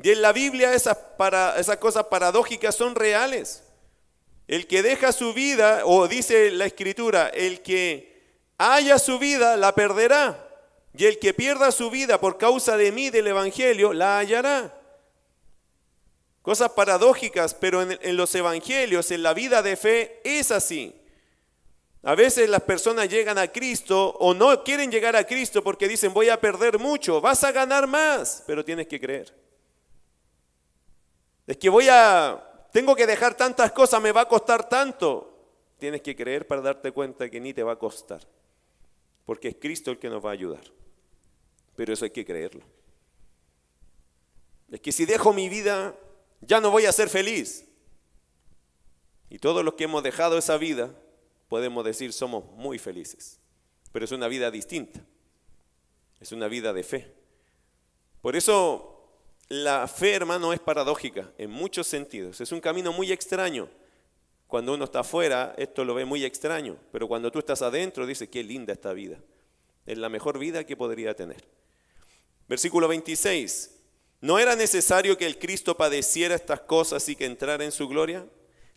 [0.02, 3.64] Y en la Biblia esas, para, esas cosas paradójicas son reales.
[4.48, 9.74] El que deja su vida, o dice la escritura, el que haya su vida la
[9.74, 10.42] perderá.
[10.98, 14.74] Y el que pierda su vida por causa de mí, del Evangelio, la hallará.
[16.42, 20.96] Cosas paradójicas, pero en, en los Evangelios, en la vida de fe, es así.
[22.04, 26.14] A veces las personas llegan a Cristo o no quieren llegar a Cristo porque dicen
[26.14, 29.45] voy a perder mucho, vas a ganar más, pero tienes que creer.
[31.48, 35.32] Es que voy a, tengo que dejar tantas cosas, me va a costar tanto.
[35.78, 38.22] Tienes que creer para darte cuenta que ni te va a costar.
[39.26, 40.64] Porque es Cristo el que nos va a ayudar.
[41.76, 42.64] Pero eso hay que creerlo.
[44.72, 45.96] Es que si dejo mi vida,
[46.42, 47.66] ya no voy a ser feliz.
[49.30, 50.92] Y todos los que hemos dejado esa vida,
[51.50, 53.40] podemos decir somos muy felices.
[53.92, 55.02] Pero es una vida distinta.
[56.20, 57.14] Es una vida de fe.
[58.22, 58.95] Por eso
[59.48, 62.42] la fe, hermano, es paradójica en muchos sentidos.
[62.42, 63.70] Es un camino muy extraño.
[64.48, 68.30] Cuando uno está afuera, esto lo ve muy extraño, pero cuando tú estás adentro, dice,
[68.30, 69.20] qué linda esta vida.
[69.86, 71.44] Es la mejor vida que podría tener.
[72.48, 73.72] Versículo 26.
[74.22, 78.26] ¿No era necesario que el Cristo padeciera estas cosas y que entrara en su gloria?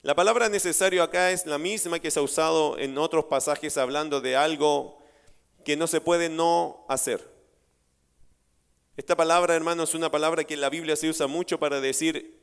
[0.03, 4.21] La palabra necesario acá es la misma que se ha usado en otros pasajes hablando
[4.21, 4.99] de algo
[5.65, 7.38] que no se puede no hacer.
[8.99, 12.37] Esta palabra, hermano, es una palabra que en la Biblia se usa mucho para decir,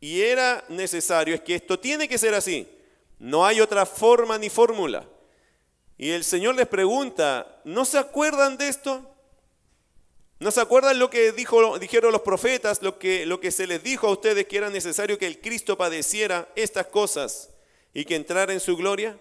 [0.00, 2.66] y era necesario, es que esto tiene que ser así.
[3.20, 5.08] No hay otra forma ni fórmula.
[5.96, 9.08] Y el Señor les pregunta, ¿no se acuerdan de esto?
[10.40, 14.08] ¿No se acuerdan lo que dijeron los profetas, lo que, lo que se les dijo
[14.08, 17.50] a ustedes que era necesario que el Cristo padeciera estas cosas
[17.92, 19.16] y que entrara en su gloria?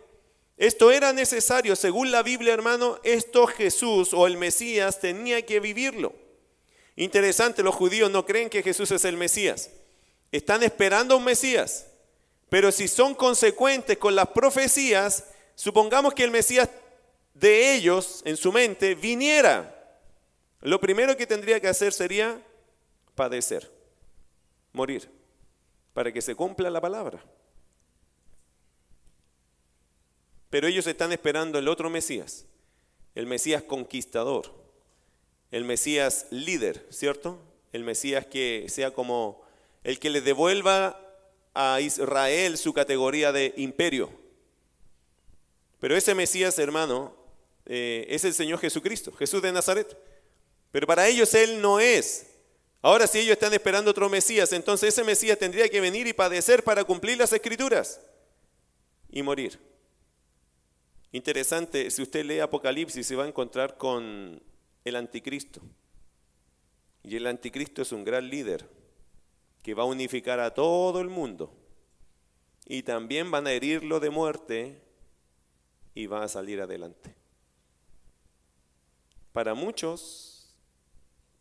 [0.58, 6.23] Esto era necesario, según la Biblia, hermano, esto Jesús o el Mesías tenía que vivirlo.
[6.96, 9.72] Interesante, los judíos no creen que Jesús es el Mesías.
[10.32, 11.88] Están esperando a un Mesías.
[12.50, 15.26] Pero si son consecuentes con las profecías,
[15.56, 16.70] supongamos que el Mesías
[17.34, 20.00] de ellos, en su mente, viniera.
[20.62, 22.40] Lo primero que tendría que hacer sería
[23.16, 23.72] padecer,
[24.72, 25.10] morir,
[25.94, 27.24] para que se cumpla la palabra.
[30.50, 32.46] Pero ellos están esperando el otro Mesías,
[33.16, 34.63] el Mesías conquistador,
[35.54, 37.40] el Mesías líder, ¿cierto?
[37.74, 39.46] El Mesías que sea como
[39.84, 41.00] el que le devuelva
[41.54, 44.10] a Israel su categoría de imperio.
[45.80, 47.16] Pero ese Mesías, hermano,
[47.68, 49.96] eh, es el Señor Jesucristo, Jesús de Nazaret.
[50.72, 52.26] Pero para ellos Él no es.
[52.82, 56.64] Ahora si ellos están esperando otro Mesías, entonces ese Mesías tendría que venir y padecer
[56.64, 58.02] para cumplir las escrituras
[59.08, 59.60] y morir.
[61.12, 64.42] Interesante, si usted lee Apocalipsis se va a encontrar con
[64.84, 65.62] el anticristo.
[67.04, 68.68] Y el anticristo es un gran líder
[69.62, 71.54] que va a unificar a todo el mundo.
[72.66, 74.82] Y también van a herirlo de muerte
[75.94, 77.16] y va a salir adelante.
[79.32, 80.56] Para muchos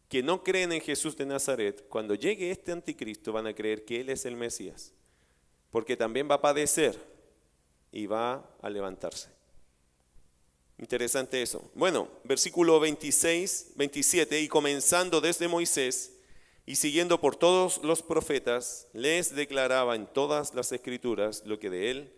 [0.09, 4.00] que no creen en Jesús de Nazaret, cuando llegue este anticristo van a creer que
[4.00, 4.92] Él es el Mesías,
[5.70, 6.98] porque también va a padecer
[7.90, 9.31] y va a levantarse.
[10.82, 11.70] Interesante eso.
[11.76, 16.14] Bueno, versículo 26, 27, y comenzando desde Moisés
[16.66, 21.92] y siguiendo por todos los profetas, les declaraba en todas las escrituras lo que de
[21.92, 22.12] él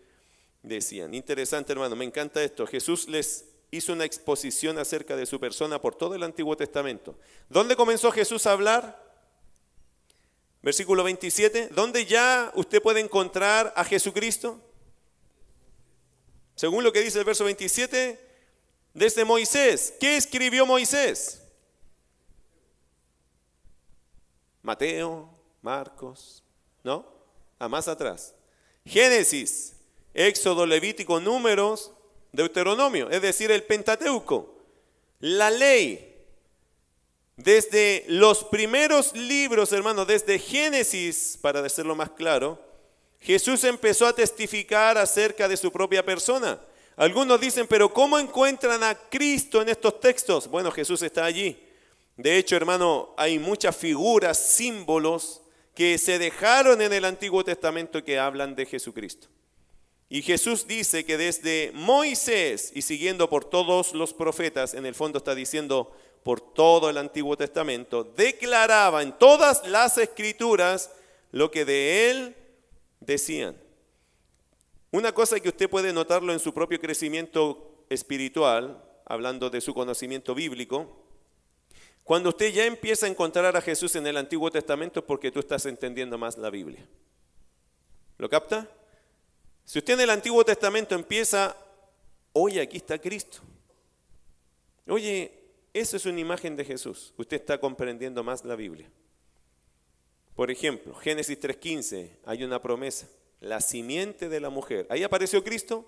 [0.63, 1.13] decían.
[1.13, 2.65] Interesante hermano, me encanta esto.
[2.65, 7.19] Jesús les hizo una exposición acerca de su persona por todo el Antiguo Testamento.
[7.49, 8.99] ¿Dónde comenzó Jesús a hablar?
[10.63, 14.59] Versículo 27, ¿dónde ya usted puede encontrar a Jesucristo?
[16.55, 18.25] Según lo que dice el verso 27,
[18.95, 19.93] desde Moisés.
[19.99, 21.41] ¿Qué escribió Moisés?
[24.63, 25.29] Mateo,
[25.61, 26.43] Marcos,
[26.83, 27.05] ¿no?
[27.59, 28.33] A más atrás.
[28.83, 29.75] Génesis,
[30.13, 31.91] Éxodo, Levítico, Números,
[32.31, 34.57] Deuteronomio, es decir, el Pentateuco,
[35.19, 36.13] la ley.
[37.37, 42.59] Desde los primeros libros, hermanos, desde Génesis, para decirlo más claro,
[43.19, 46.61] Jesús empezó a testificar acerca de su propia persona.
[46.97, 50.47] Algunos dicen, pero ¿cómo encuentran a Cristo en estos textos?
[50.47, 51.61] Bueno, Jesús está allí.
[52.15, 55.41] De hecho, hermano, hay muchas figuras, símbolos
[55.73, 59.27] que se dejaron en el Antiguo Testamento que hablan de Jesucristo.
[60.07, 65.17] Y Jesús dice que desde Moisés y siguiendo por todos los profetas, en el fondo
[65.17, 65.91] está diciendo
[66.23, 70.91] por todo el Antiguo Testamento, declaraba en todas las escrituras
[71.31, 72.35] lo que de él
[73.01, 73.64] decían.
[74.95, 80.33] Una cosa que usted puede notarlo en su propio crecimiento espiritual, hablando de su conocimiento
[80.33, 80.89] bíblico,
[82.05, 85.41] cuando usted ya empieza a encontrar a Jesús en el Antiguo Testamento es porque tú
[85.41, 86.87] estás entendiendo más la Biblia.
[88.17, 88.69] ¿Lo capta?
[89.65, 91.57] Si usted en el Antiguo Testamento empieza,
[92.31, 93.39] oye, aquí está Cristo.
[94.87, 95.29] Oye,
[95.73, 97.13] eso es una imagen de Jesús.
[97.17, 98.89] Usted está comprendiendo más la Biblia.
[100.37, 104.87] Por ejemplo, Génesis 3.15, hay una promesa la simiente de la mujer.
[104.89, 105.85] Ahí apareció Cristo,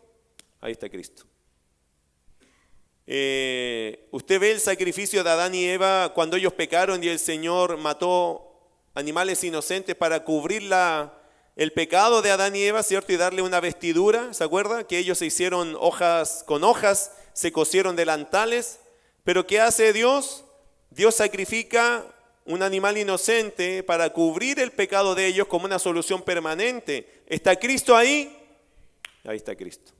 [0.61, 1.25] ahí está Cristo.
[3.09, 7.77] Eh, usted ve el sacrificio de Adán y Eva cuando ellos pecaron y el Señor
[7.77, 8.47] mató
[8.93, 10.69] animales inocentes para cubrir
[11.55, 13.13] el pecado de Adán y Eva, ¿cierto?
[13.13, 14.85] Y darle una vestidura, ¿se acuerda?
[14.85, 18.79] Que ellos se hicieron hojas con hojas, se cosieron delantales.
[19.23, 20.43] Pero ¿qué hace Dios?
[20.89, 22.05] Dios sacrifica
[22.47, 27.23] un animal inocente para cubrir el pecado de ellos como una solución permanente.
[27.27, 28.35] ¿Está Cristo ahí?
[29.25, 29.91] Ahí está Cristo.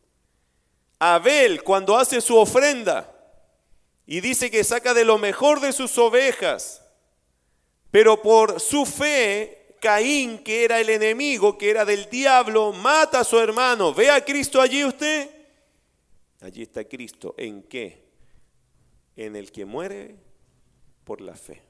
[0.97, 3.13] Abel, cuando hace su ofrenda
[4.05, 6.81] y dice que saca de lo mejor de sus ovejas,
[7.91, 13.25] pero por su fe, Caín, que era el enemigo, que era del diablo, mata a
[13.25, 13.93] su hermano.
[13.93, 15.29] ¿Ve a Cristo allí usted?
[16.39, 17.35] Allí está Cristo.
[17.37, 18.05] ¿En qué?
[19.17, 20.15] En el que muere
[21.03, 21.66] por la fe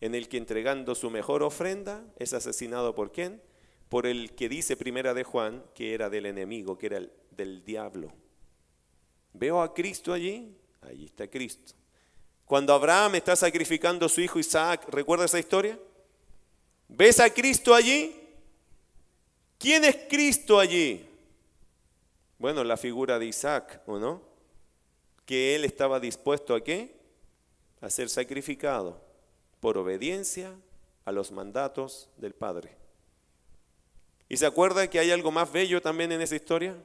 [0.00, 3.40] en el que entregando su mejor ofrenda es asesinado por quién?
[3.88, 7.64] Por el que dice primera de Juan que era del enemigo, que era el, del
[7.64, 8.12] diablo.
[9.32, 10.56] ¿Veo a Cristo allí?
[10.82, 11.74] Allí está Cristo.
[12.44, 15.78] Cuando Abraham está sacrificando a su hijo Isaac, ¿recuerda esa historia?
[16.88, 18.14] ¿Ves a Cristo allí?
[19.58, 21.08] ¿Quién es Cristo allí?
[22.38, 24.20] Bueno, la figura de Isaac, ¿o no?
[25.24, 26.94] Que él estaba dispuesto a qué?
[27.80, 29.03] A ser sacrificado
[29.64, 30.54] por obediencia
[31.06, 32.76] a los mandatos del Padre.
[34.28, 36.76] ¿Y se acuerda que hay algo más bello también en esa historia?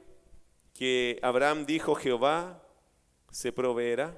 [0.72, 2.62] Que Abraham dijo, Jehová
[3.30, 4.16] se proveerá.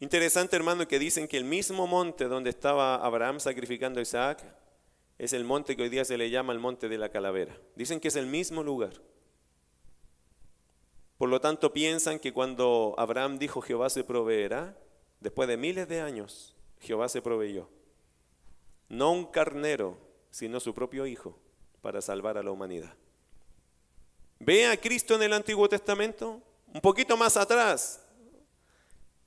[0.00, 4.42] Interesante, hermano, que dicen que el mismo monte donde estaba Abraham sacrificando a Isaac
[5.18, 7.54] es el monte que hoy día se le llama el monte de la calavera.
[7.76, 9.02] Dicen que es el mismo lugar.
[11.18, 14.78] Por lo tanto, piensan que cuando Abraham dijo Jehová se proveerá,
[15.20, 16.53] después de miles de años,
[16.84, 17.68] Jehová se proveyó.
[18.88, 19.98] No un carnero,
[20.30, 21.38] sino su propio Hijo,
[21.80, 22.94] para salvar a la humanidad.
[24.38, 26.40] ¿Ve a Cristo en el Antiguo Testamento?
[26.72, 28.00] Un poquito más atrás.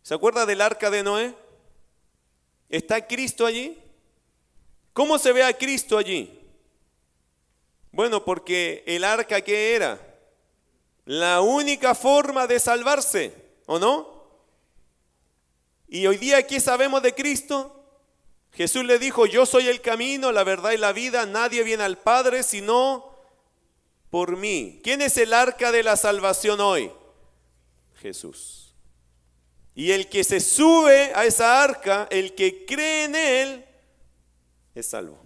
[0.04, 1.36] ¿Se acuerda del arca de Noé?
[2.70, 3.78] ¿Está Cristo allí?
[4.94, 6.40] ¿Cómo se ve a Cristo allí?
[7.92, 10.00] Bueno, porque el arca que era
[11.06, 13.34] la única forma de salvarse,
[13.66, 14.17] ¿o no?
[15.88, 17.74] Y hoy día, ¿qué sabemos de Cristo?
[18.52, 21.98] Jesús le dijo, yo soy el camino, la verdad y la vida, nadie viene al
[21.98, 23.16] Padre sino
[24.10, 24.80] por mí.
[24.84, 26.92] ¿Quién es el arca de la salvación hoy?
[28.02, 28.76] Jesús.
[29.76, 33.66] Y el que se sube a esa arca, el que cree en él,
[34.74, 35.20] es salvo.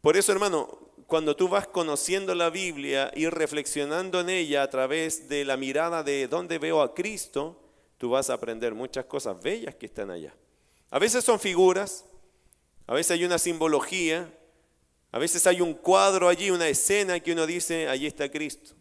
[0.00, 5.28] Por eso, hermano, cuando tú vas conociendo la Biblia y reflexionando en ella a través
[5.28, 7.65] de la mirada de dónde veo a Cristo,
[7.98, 10.34] tú vas a aprender muchas cosas bellas que están allá.
[10.90, 12.04] A veces son figuras,
[12.86, 14.32] a veces hay una simbología,
[15.12, 18.74] a veces hay un cuadro allí, una escena que uno dice, allí está Cristo.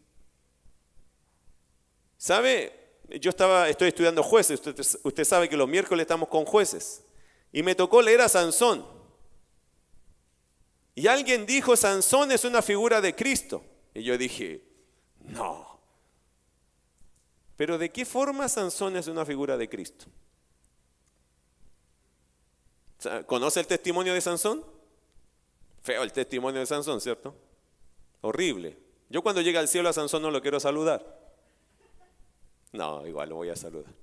[2.18, 2.74] ¿Sabe?
[3.22, 7.04] Yo estaba, estoy estudiando jueces, usted, usted sabe que los miércoles estamos con jueces,
[7.52, 8.86] y me tocó leer a Sansón.
[10.96, 13.64] Y alguien dijo, Sansón es una figura de Cristo.
[13.94, 14.64] Y yo dije,
[15.20, 15.75] no.
[17.58, 20.06] Pero ¿de qué forma Sansón es una figura de Cristo?
[23.26, 24.66] ¿Conoce el testimonio de Sansón?
[25.82, 27.36] Feo el testimonio de Sansón, ¿cierto?
[28.22, 28.78] Horrible.
[29.10, 31.20] Yo cuando llegue al cielo a Sansón no lo quiero saludar.
[32.72, 33.94] No, igual lo voy a saludar.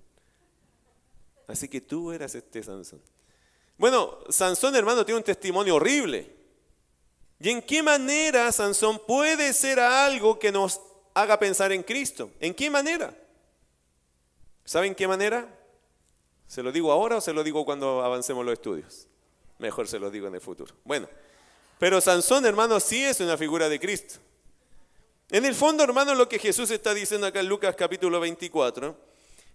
[1.48, 3.02] Así que tú eras este Sansón.
[3.76, 6.36] Bueno, Sansón, hermano, tiene un testimonio horrible.
[7.40, 10.80] ¿Y en qué manera Sansón puede ser algo que nos
[11.12, 12.30] haga pensar en Cristo?
[12.38, 13.12] ¿En qué manera?
[14.64, 15.48] ¿Saben qué manera?
[16.46, 19.08] ¿Se lo digo ahora o se lo digo cuando avancemos los estudios?
[19.58, 20.74] Mejor se lo digo en el futuro.
[20.84, 21.08] Bueno,
[21.78, 24.16] pero Sansón, hermano, sí es una figura de Cristo.
[25.30, 29.11] En el fondo, hermano, lo que Jesús está diciendo acá en Lucas capítulo 24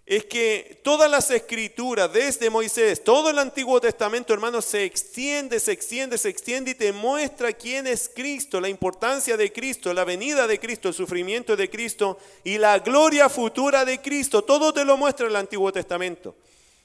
[0.08, 5.72] es que todas las escrituras, desde Moisés, todo el Antiguo Testamento, hermano, se extiende, se
[5.72, 10.46] extiende, se extiende y te muestra quién es Cristo, la importancia de Cristo, la venida
[10.46, 14.40] de Cristo, el sufrimiento de Cristo y la gloria futura de Cristo.
[14.40, 16.34] Todo te lo muestra el Antiguo Testamento.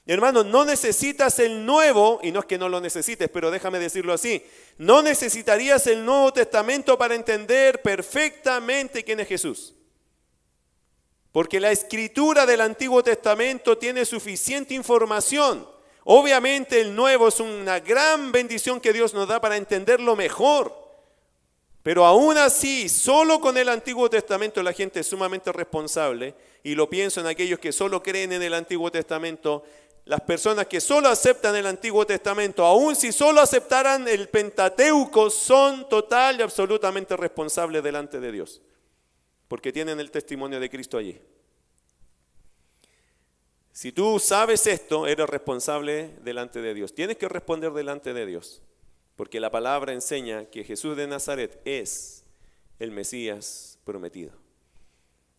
[0.04, 4.12] Hermano, no necesitas el nuevo, y no es que no lo necesites, pero déjame decirlo
[4.12, 4.44] así,
[4.76, 9.72] no necesitarías el Nuevo Testamento para entender perfectamente quién es Jesús.
[11.34, 15.66] Porque la escritura del Antiguo Testamento tiene suficiente información.
[16.04, 20.72] Obviamente el Nuevo es una gran bendición que Dios nos da para entenderlo mejor.
[21.82, 26.88] Pero aún así, solo con el Antiguo Testamento la gente es sumamente responsable, y lo
[26.88, 29.64] pienso en aquellos que solo creen en el Antiguo Testamento,
[30.04, 35.88] las personas que solo aceptan el Antiguo Testamento, aun si solo aceptaran el Pentateuco, son
[35.88, 38.62] total y absolutamente responsables delante de Dios,
[39.54, 41.16] porque tienen el testimonio de Cristo allí.
[43.70, 46.92] Si tú sabes esto, eres responsable delante de Dios.
[46.92, 48.62] Tienes que responder delante de Dios,
[49.14, 52.24] porque la palabra enseña que Jesús de Nazaret es
[52.80, 54.32] el Mesías prometido.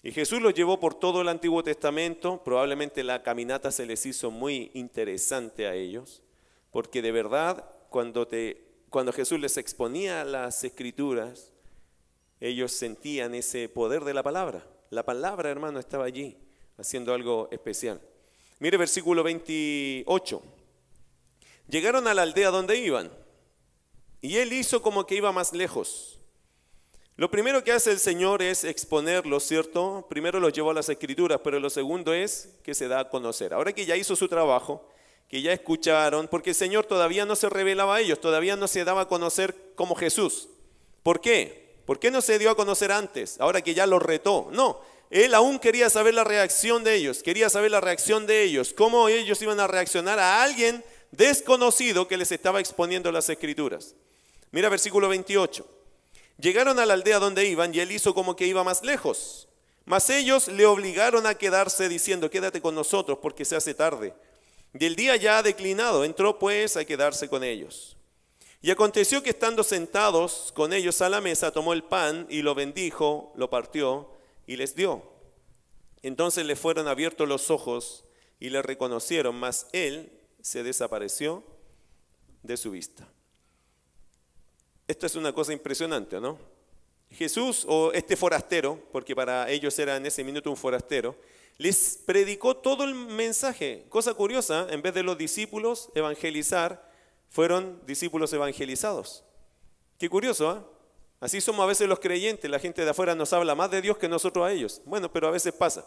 [0.02, 4.32] Y Jesús los llevó por todo el Antiguo Testamento, probablemente la caminata se les hizo
[4.32, 6.24] muy interesante a ellos,
[6.72, 11.52] porque de verdad cuando, te, cuando Jesús les exponía las escrituras,
[12.40, 14.68] ellos sentían ese poder de la palabra.
[14.90, 16.38] La palabra, hermano, estaba allí
[16.78, 18.02] haciendo algo especial.
[18.60, 20.42] Mire versículo 28.
[21.68, 23.12] Llegaron a la aldea donde iban
[24.22, 26.16] y él hizo como que iba más lejos
[27.18, 30.06] lo primero que hace el Señor es exponerlo, ¿cierto?
[30.10, 33.54] Primero lo llevó a las escrituras, pero lo segundo es que se da a conocer.
[33.54, 34.90] Ahora que ya hizo su trabajo,
[35.30, 38.84] que ya escucharon, porque el Señor todavía no se revelaba a ellos, todavía no se
[38.84, 40.50] daba a conocer como Jesús.
[41.04, 41.65] ¿Por qué?
[41.86, 43.40] ¿Por qué no se dio a conocer antes?
[43.40, 44.50] Ahora que ya lo retó.
[44.52, 48.74] No, Él aún quería saber la reacción de ellos, quería saber la reacción de ellos,
[48.74, 53.96] cómo ellos iban a reaccionar a alguien desconocido que les estaba exponiendo las escrituras.
[54.52, 55.66] Mira versículo 28.
[56.40, 59.48] Llegaron a la aldea donde iban y él hizo como que iba más lejos.
[59.86, 64.14] Mas ellos le obligaron a quedarse diciendo, quédate con nosotros porque se hace tarde.
[64.78, 67.96] Y el día ya ha declinado, entró pues a quedarse con ellos.
[68.66, 72.56] Y aconteció que estando sentados con ellos a la mesa, tomó el pan y lo
[72.56, 74.10] bendijo, lo partió
[74.48, 75.04] y les dio.
[76.02, 78.06] Entonces le fueron abiertos los ojos
[78.40, 80.12] y le reconocieron, mas él
[80.42, 81.44] se desapareció
[82.42, 83.08] de su vista.
[84.88, 86.40] Esto es una cosa impresionante, ¿no?
[87.12, 91.16] Jesús o este forastero, porque para ellos era en ese minuto un forastero,
[91.60, 93.86] les predicó todo el mensaje.
[93.90, 96.85] Cosa curiosa, en vez de los discípulos evangelizar,
[97.36, 99.26] fueron discípulos evangelizados.
[100.00, 100.64] Qué curioso, ¿ah?
[101.20, 103.98] Así somos a veces los creyentes, la gente de afuera nos habla más de Dios
[103.98, 104.82] que nosotros a ellos.
[104.86, 105.86] Bueno, pero a veces pasa.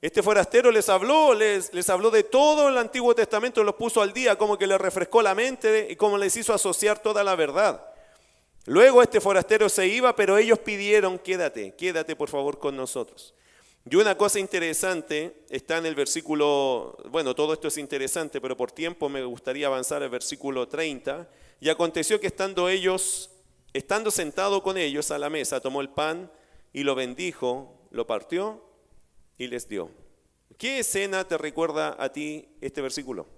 [0.00, 4.14] Este forastero les habló, les, les habló de todo el Antiguo Testamento, los puso al
[4.14, 7.86] día, como que les refrescó la mente y como les hizo asociar toda la verdad.
[8.64, 13.34] Luego este forastero se iba, pero ellos pidieron, quédate, quédate por favor con nosotros.
[13.88, 18.72] Y una cosa interesante está en el versículo, bueno, todo esto es interesante, pero por
[18.72, 21.28] tiempo me gustaría avanzar al versículo 30.
[21.60, 23.30] Y aconteció que estando ellos,
[23.72, 26.32] estando sentado con ellos a la mesa, tomó el pan
[26.72, 28.60] y lo bendijo, lo partió
[29.38, 29.88] y les dio.
[30.58, 33.28] ¿Qué escena te recuerda a ti este versículo?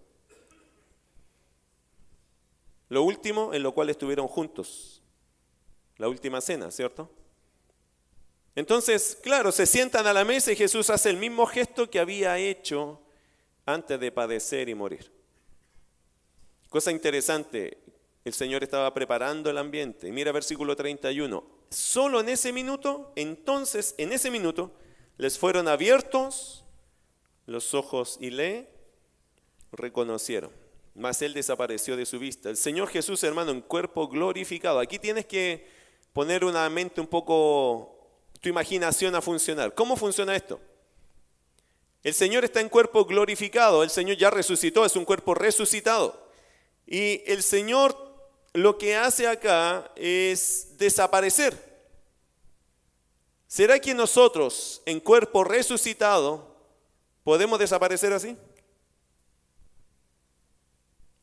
[2.88, 5.02] Lo último en lo cual estuvieron juntos,
[5.98, 7.10] la última cena, ¿cierto?
[8.58, 12.38] Entonces, claro, se sientan a la mesa y Jesús hace el mismo gesto que había
[12.38, 13.00] hecho
[13.64, 15.12] antes de padecer y morir.
[16.68, 17.78] Cosa interesante,
[18.24, 20.10] el Señor estaba preparando el ambiente.
[20.10, 21.46] Mira versículo 31.
[21.70, 24.72] Solo en ese minuto, entonces, en ese minuto,
[25.18, 26.64] les fueron abiertos
[27.46, 28.68] los ojos y le
[29.70, 30.50] reconocieron.
[30.96, 32.50] Mas él desapareció de su vista.
[32.50, 34.80] El Señor Jesús, hermano, en cuerpo glorificado.
[34.80, 35.64] Aquí tienes que
[36.12, 37.97] poner una mente un poco
[38.40, 39.74] tu imaginación a funcionar.
[39.74, 40.60] ¿Cómo funciona esto?
[42.02, 46.28] El Señor está en cuerpo glorificado, el Señor ya resucitó, es un cuerpo resucitado.
[46.86, 47.96] Y el Señor
[48.52, 51.68] lo que hace acá es desaparecer.
[53.46, 56.56] ¿Será que nosotros en cuerpo resucitado
[57.24, 58.36] podemos desaparecer así?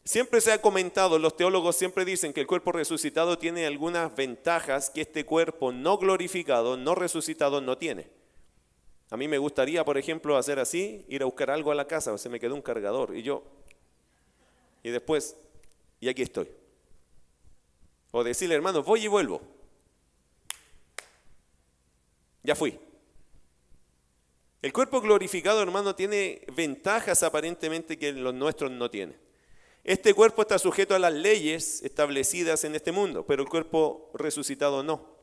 [0.08, 4.92] Siempre se ha comentado, los teólogos siempre dicen que el cuerpo resucitado tiene algunas ventajas
[4.92, 8.08] que este cuerpo no glorificado, no resucitado, no tiene.
[9.10, 12.16] A mí me gustaría, por ejemplo, hacer así, ir a buscar algo a la casa,
[12.20, 13.44] se me quedó un cargador y yo,
[14.84, 15.36] y después,
[16.00, 16.52] y aquí estoy.
[18.12, 19.42] O decirle, hermano, voy y vuelvo.
[22.44, 22.78] Ya fui.
[24.62, 29.25] El cuerpo glorificado, hermano, tiene ventajas aparentemente que los nuestros no tienen.
[29.86, 34.82] Este cuerpo está sujeto a las leyes establecidas en este mundo, pero el cuerpo resucitado
[34.82, 35.16] no.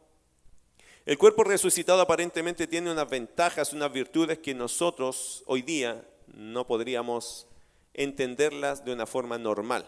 [1.04, 7.48] El cuerpo resucitado aparentemente tiene unas ventajas, unas virtudes que nosotros hoy día no podríamos
[7.92, 9.84] entenderlas de una forma normal.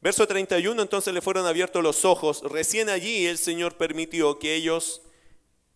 [0.00, 2.40] Verso 31, entonces le fueron abiertos los ojos.
[2.44, 5.02] Recién allí el Señor permitió que ellos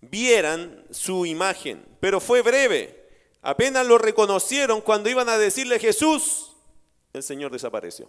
[0.00, 3.10] vieran su imagen, pero fue breve.
[3.42, 6.55] Apenas lo reconocieron cuando iban a decirle Jesús,
[7.16, 8.08] el Señor desapareció.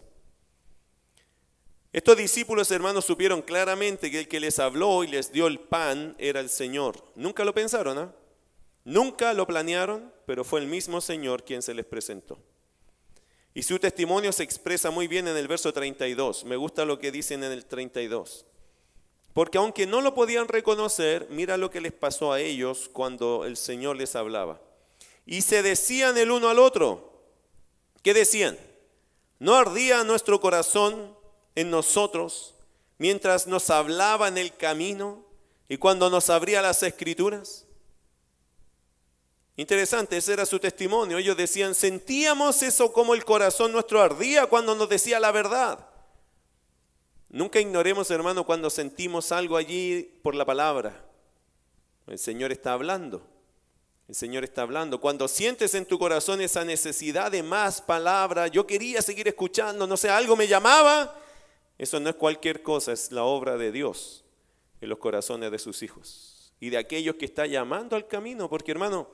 [1.94, 6.16] Estos discípulos hermanos supieron claramente que el que les habló y les dio el pan
[6.20, 7.04] era el Señor.
[7.16, 8.14] Nunca lo pensaron, ¿ah?
[8.84, 12.38] Nunca lo planearon, pero fue el mismo Señor quien se les presentó.
[13.54, 16.46] Y su testimonio se expresa muy bien en el verso 32.
[16.46, 18.46] Me gusta lo que dicen en el 32.
[19.34, 23.58] Porque aunque no lo podían reconocer, mira lo que les pasó a ellos cuando el
[23.58, 24.62] Señor les hablaba.
[25.26, 27.24] Y se decían el uno al otro.
[28.04, 28.58] ¿Qué decían?
[29.40, 31.16] ¿No ardía nuestro corazón
[31.56, 32.56] en nosotros
[32.98, 35.26] mientras nos hablaba en el camino
[35.70, 37.66] y cuando nos abría las escrituras?
[39.56, 41.18] Interesante, ese era su testimonio.
[41.18, 45.88] Ellos decían, sentíamos eso como el corazón nuestro ardía cuando nos decía la verdad.
[47.30, 51.04] Nunca ignoremos, hermano, cuando sentimos algo allí por la palabra.
[52.06, 53.37] El Señor está hablando.
[54.08, 55.02] El Señor está hablando.
[55.02, 59.98] Cuando sientes en tu corazón esa necesidad de más palabra, yo quería seguir escuchando, no
[59.98, 61.20] sé, algo me llamaba,
[61.78, 64.24] eso no es cualquier cosa, es la obra de Dios
[64.80, 68.72] en los corazones de sus hijos y de aquellos que está llamando al camino, porque
[68.72, 69.10] hermano,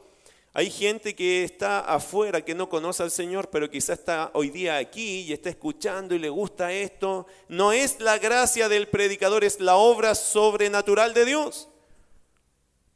[0.54, 4.78] hay gente que está afuera, que no conoce al Señor, pero quizá está hoy día
[4.78, 7.26] aquí y está escuchando y le gusta esto.
[7.50, 11.70] No es la gracia del predicador, es la obra sobrenatural de Dios.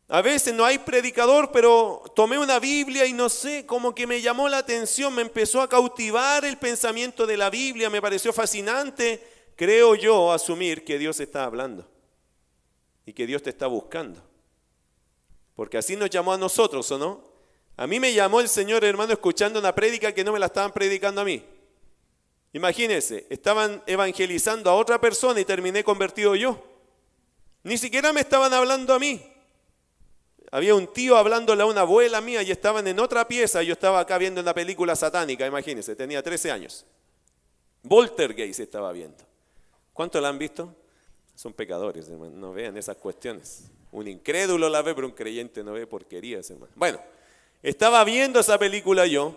[0.09, 4.21] A veces no hay predicador, pero tomé una Biblia y no sé, como que me
[4.21, 9.21] llamó la atención, me empezó a cautivar el pensamiento de la Biblia, me pareció fascinante.
[9.57, 11.89] Creo yo asumir que Dios está hablando
[13.05, 14.21] y que Dios te está buscando.
[15.55, 17.23] Porque así nos llamó a nosotros, ¿o no?
[17.75, 20.71] A mí me llamó el Señor, hermano, escuchando una prédica que no me la estaban
[20.71, 21.43] predicando a mí.
[22.53, 26.63] Imagínense, estaban evangelizando a otra persona y terminé convertido yo.
[27.63, 29.21] Ni siquiera me estaban hablando a mí.
[30.51, 33.63] Había un tío hablándole a una abuela mía y estaban en otra pieza.
[33.63, 36.85] Yo estaba acá viendo una película satánica, imagínense, tenía 13 años.
[38.53, 39.23] se estaba viendo.
[39.93, 40.73] ¿Cuánto la han visto?
[41.35, 42.31] Son pecadores, hermano.
[42.35, 43.65] No vean esas cuestiones.
[43.91, 46.71] Un incrédulo la ve, pero un creyente no ve porquerías, hermano.
[46.75, 46.99] Bueno,
[47.61, 49.35] estaba viendo esa película yo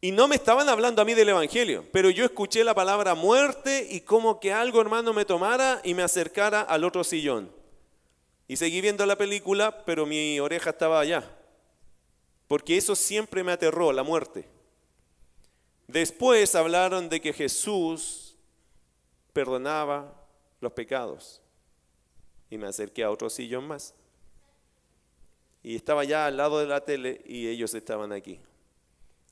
[0.00, 3.86] y no me estaban hablando a mí del Evangelio, pero yo escuché la palabra muerte
[3.90, 7.59] y como que algo, hermano, me tomara y me acercara al otro sillón.
[8.50, 11.22] Y seguí viendo la película, pero mi oreja estaba allá.
[12.48, 14.44] Porque eso siempre me aterró, la muerte.
[15.86, 18.34] Después hablaron de que Jesús
[19.32, 20.26] perdonaba
[20.60, 21.40] los pecados.
[22.50, 23.94] Y me acerqué a otro sillón más.
[25.62, 28.40] Y estaba ya al lado de la tele y ellos estaban aquí.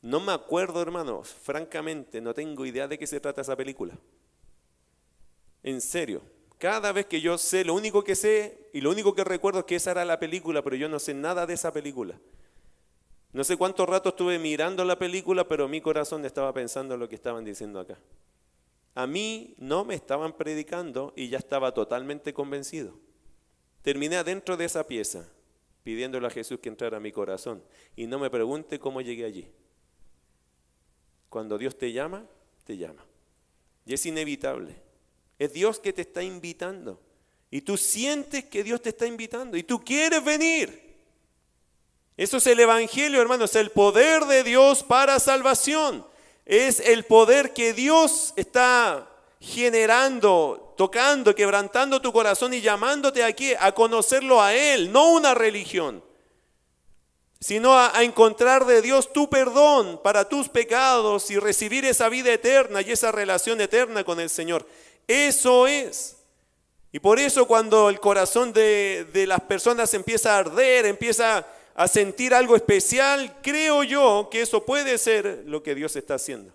[0.00, 3.98] No me acuerdo, hermano, francamente, no tengo idea de qué se trata esa película.
[5.64, 6.22] En serio,
[6.58, 9.64] cada vez que yo sé, lo único que sé y lo único que recuerdo es
[9.64, 12.16] que esa era la película, pero yo no sé nada de esa película.
[13.32, 17.08] No sé cuánto rato estuve mirando la película, pero mi corazón estaba pensando en lo
[17.08, 17.98] que estaban diciendo acá.
[18.94, 22.94] A mí no me estaban predicando y ya estaba totalmente convencido.
[23.82, 25.28] Terminé adentro de esa pieza
[25.82, 27.64] pidiéndole a Jesús que entrara a mi corazón
[27.96, 29.48] y no me pregunte cómo llegué allí.
[31.30, 32.26] Cuando Dios te llama,
[32.62, 33.04] te llama.
[33.86, 34.76] Y es inevitable.
[35.36, 37.07] Es Dios que te está invitando.
[37.50, 40.96] Y tú sientes que Dios te está invitando y tú quieres venir.
[42.16, 46.06] Eso es el Evangelio, hermanos, el poder de Dios para salvación.
[46.44, 49.08] Es el poder que Dios está
[49.40, 56.02] generando, tocando, quebrantando tu corazón y llamándote aquí a conocerlo a Él, no una religión
[57.40, 62.82] sino a, encontrar de Dios tu perdón para tus pecados y recibir esa vida eterna
[62.82, 64.66] y esa relación eterna con el Señor.
[65.06, 66.16] Eso es.
[66.92, 72.34] Y por eso cuando el corazón de, las personas empieza a arder, empieza a sentir
[72.34, 76.52] algo especial, creo yo que eso puede ser lo que Dios está haciendo.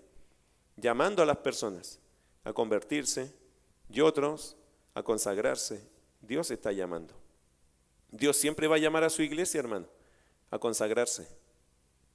[0.75, 1.99] Llamando a las personas
[2.43, 3.31] a convertirse
[3.89, 4.57] y otros
[4.95, 5.81] a consagrarse.
[6.21, 7.13] Dios está llamando.
[8.09, 9.87] Dios siempre va a llamar a su iglesia, hermano
[10.53, 11.27] a consagrarse,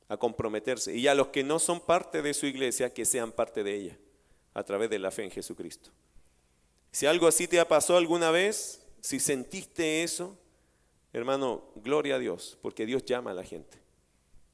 [0.08, 0.94] a comprometerse.
[0.94, 3.98] Y a los que no son parte de su iglesia, que sean parte de ella,
[4.54, 5.90] a través de la fe en Jesucristo.
[6.90, 10.36] Si algo así te ha pasado alguna vez, si sentiste eso,
[11.12, 13.78] hermano, gloria a Dios, porque Dios llama a la gente.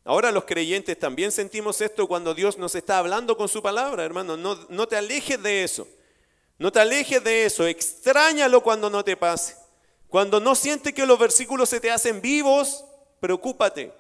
[0.04, 4.36] Ahora los creyentes también sentimos esto cuando Dios nos está hablando con su palabra, hermano.
[4.36, 5.88] No, no te alejes de eso.
[6.58, 7.66] No te alejes de eso.
[7.66, 9.56] Extrañalo cuando no te pase.
[10.08, 12.84] Cuando no sientes que los versículos se te hacen vivos,
[13.18, 13.92] preocúpate.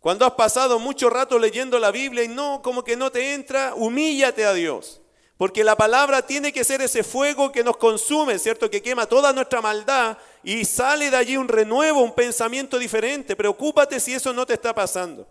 [0.00, 3.74] Cuando has pasado mucho rato leyendo la Biblia y no, como que no te entra,
[3.74, 4.99] humíllate a Dios.
[5.40, 8.68] Porque la palabra tiene que ser ese fuego que nos consume, ¿cierto?
[8.68, 13.34] Que quema toda nuestra maldad y sale de allí un renuevo, un pensamiento diferente.
[13.34, 15.26] Preocúpate si eso no te está pasando.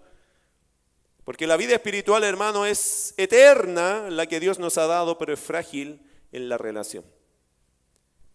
[1.23, 5.39] Porque la vida espiritual, hermano, es eterna, la que Dios nos ha dado, pero es
[5.39, 6.01] frágil
[6.31, 7.05] en la relación.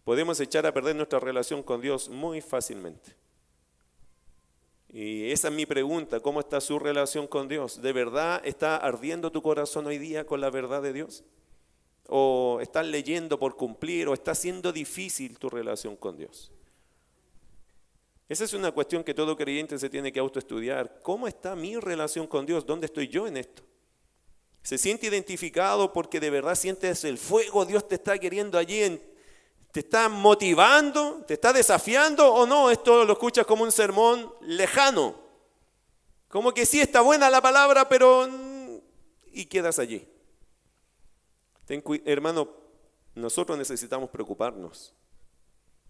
[0.05, 3.17] Podemos echar a perder nuestra relación con Dios muy fácilmente.
[4.93, 7.81] Y esa es mi pregunta, ¿cómo está su relación con Dios?
[7.81, 11.25] ¿De verdad está ardiendo tu corazón hoy día con la verdad de Dios?
[12.07, 14.07] ¿O estás leyendo por cumplir?
[14.07, 16.51] ¿O está siendo difícil tu relación con Dios?
[18.27, 20.99] Esa es una cuestión que todo creyente se tiene que autoestudiar.
[21.03, 22.65] ¿Cómo está mi relación con Dios?
[22.65, 23.63] ¿Dónde estoy yo en esto?
[24.63, 27.65] ¿Se siente identificado porque de verdad sientes el fuego?
[27.65, 28.99] Dios te está queriendo allí
[29.71, 31.23] ¿Te está motivando?
[31.27, 32.71] ¿Te está desafiando o no?
[32.71, 35.15] Esto lo escuchas como un sermón lejano.
[36.29, 38.25] Como que sí está buena la palabra, pero...
[39.33, 40.07] y quedas allí.
[41.67, 42.49] Hermano,
[43.15, 44.93] nosotros necesitamos preocuparnos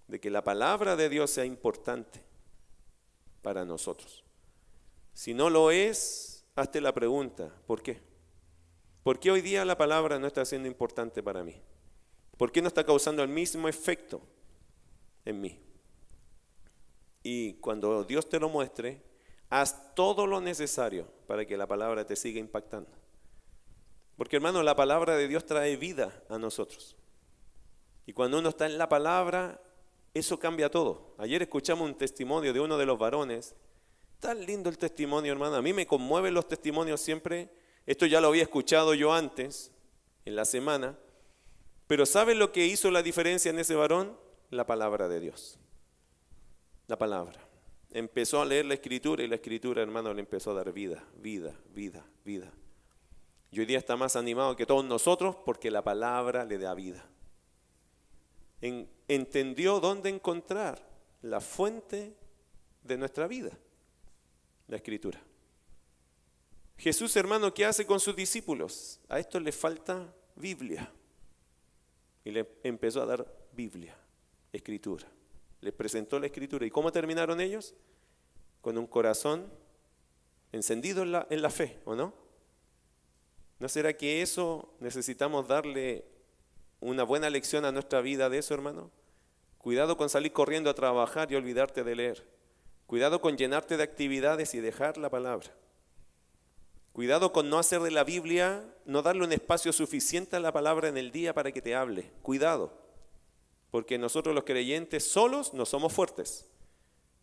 [0.07, 2.23] de que la palabra de Dios sea importante
[3.41, 4.23] para nosotros.
[5.13, 8.01] Si no lo es, hazte la pregunta, ¿por qué?
[9.03, 11.61] ¿Por qué hoy día la palabra no está siendo importante para mí?
[12.37, 14.21] ¿Por qué no está causando el mismo efecto
[15.23, 15.59] en mí?
[17.23, 19.01] Y cuando Dios te lo muestre,
[19.49, 22.91] haz todo lo necesario para que la palabra te siga impactando.
[24.17, 26.95] Porque hermano, la palabra de Dios trae vida a nosotros.
[28.05, 29.61] Y cuando uno está en la palabra,
[30.13, 31.15] eso cambia todo.
[31.17, 33.55] Ayer escuchamos un testimonio de uno de los varones.
[34.19, 35.57] Tan lindo el testimonio, hermano.
[35.57, 37.49] A mí me conmueven los testimonios siempre.
[37.85, 39.71] Esto ya lo había escuchado yo antes,
[40.23, 40.97] en la semana.
[41.87, 44.17] Pero ¿saben lo que hizo la diferencia en ese varón?
[44.49, 45.59] La palabra de Dios.
[46.87, 47.39] La palabra.
[47.91, 51.55] Empezó a leer la escritura y la escritura, hermano, le empezó a dar vida, vida,
[51.73, 52.51] vida, vida.
[53.55, 57.07] Y hoy día está más animado que todos nosotros porque la palabra le da vida.
[59.07, 60.85] entendió dónde encontrar
[61.21, 62.17] la fuente
[62.83, 63.57] de nuestra vida,
[64.67, 65.21] la escritura.
[66.77, 68.99] Jesús, hermano, ¿qué hace con sus discípulos?
[69.07, 70.91] A esto le falta Biblia.
[72.25, 73.97] Y le empezó a dar Biblia,
[74.51, 75.07] escritura.
[75.61, 76.65] Les presentó la escritura.
[76.65, 77.73] ¿Y cómo terminaron ellos?
[78.59, 79.49] Con un corazón
[80.51, 82.24] encendido en la, en la fe, ¿o no?
[83.65, 86.05] ¿No será que eso necesitamos darle
[86.81, 88.91] una buena lección a nuestra vida de eso, hermano?
[89.57, 92.27] Cuidado con salir corriendo a trabajar y olvidarte de leer.
[92.85, 95.47] Cuidado con llenarte de actividades y dejar la palabra.
[96.93, 100.87] Cuidado con no hacer de la Biblia, no darle un espacio suficiente a la palabra
[100.87, 102.11] en el día para que te hable.
[102.21, 102.71] Cuidado,
[103.71, 106.45] porque nosotros los creyentes solos no somos fuertes.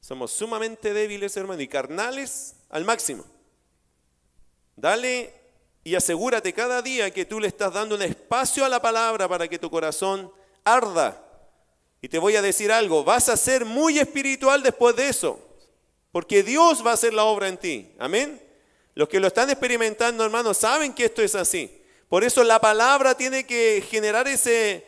[0.00, 3.24] Somos sumamente débiles, hermano, y carnales al máximo.
[4.74, 5.41] Dale
[5.84, 9.48] y asegúrate cada día que tú le estás dando un espacio a la palabra para
[9.48, 10.32] que tu corazón
[10.64, 11.20] arda.
[12.00, 15.40] Y te voy a decir algo, vas a ser muy espiritual después de eso,
[16.10, 17.92] porque Dios va a hacer la obra en ti.
[17.98, 18.40] Amén.
[18.94, 21.82] Los que lo están experimentando, hermanos, saben que esto es así.
[22.08, 24.84] Por eso la palabra tiene que generar ese,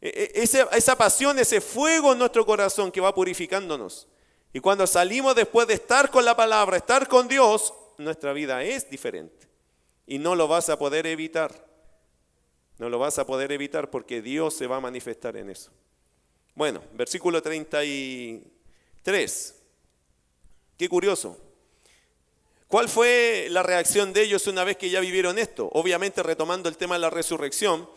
[0.00, 4.08] e, e, esa pasión, ese fuego en nuestro corazón que va purificándonos.
[4.52, 8.90] Y cuando salimos después de estar con la palabra, estar con Dios, nuestra vida es
[8.90, 9.45] diferente.
[10.06, 11.66] Y no lo vas a poder evitar.
[12.78, 15.70] No lo vas a poder evitar porque Dios se va a manifestar en eso.
[16.54, 19.54] Bueno, versículo 33.
[20.78, 21.38] Qué curioso.
[22.68, 25.70] ¿Cuál fue la reacción de ellos una vez que ya vivieron esto?
[25.72, 27.88] Obviamente retomando el tema de la resurrección.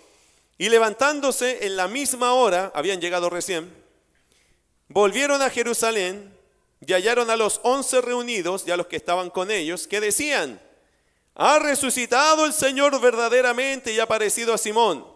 [0.58, 3.74] Y levantándose en la misma hora, habían llegado recién,
[4.90, 6.36] volvieron a Jerusalén
[6.86, 10.60] y hallaron a los once reunidos y a los que estaban con ellos, que decían,
[11.42, 15.08] ha resucitado el Señor verdaderamente y ha aparecido a Simón.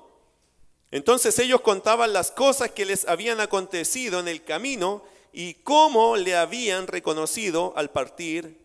[0.89, 5.03] Entonces ellos contaban las cosas que les habían acontecido en el camino
[5.33, 8.57] y cómo le habían reconocido al partir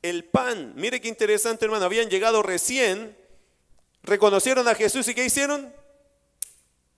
[0.00, 0.72] el pan.
[0.74, 1.84] Mire qué interesante, hermano.
[1.84, 3.14] Habían llegado recién,
[4.02, 5.70] reconocieron a Jesús y ¿qué hicieron?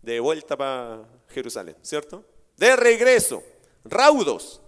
[0.03, 2.24] De vuelta para Jerusalén, ¿cierto?
[2.57, 3.42] De regreso,
[3.84, 4.61] raudos.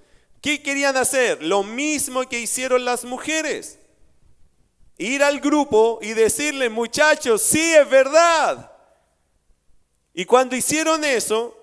[0.42, 1.40] ¿Qué querían hacer?
[1.40, 3.79] Lo mismo que hicieron las mujeres.
[5.00, 8.70] Ir al grupo y decirle, muchachos, sí es verdad.
[10.12, 11.56] Y cuando hicieron eso,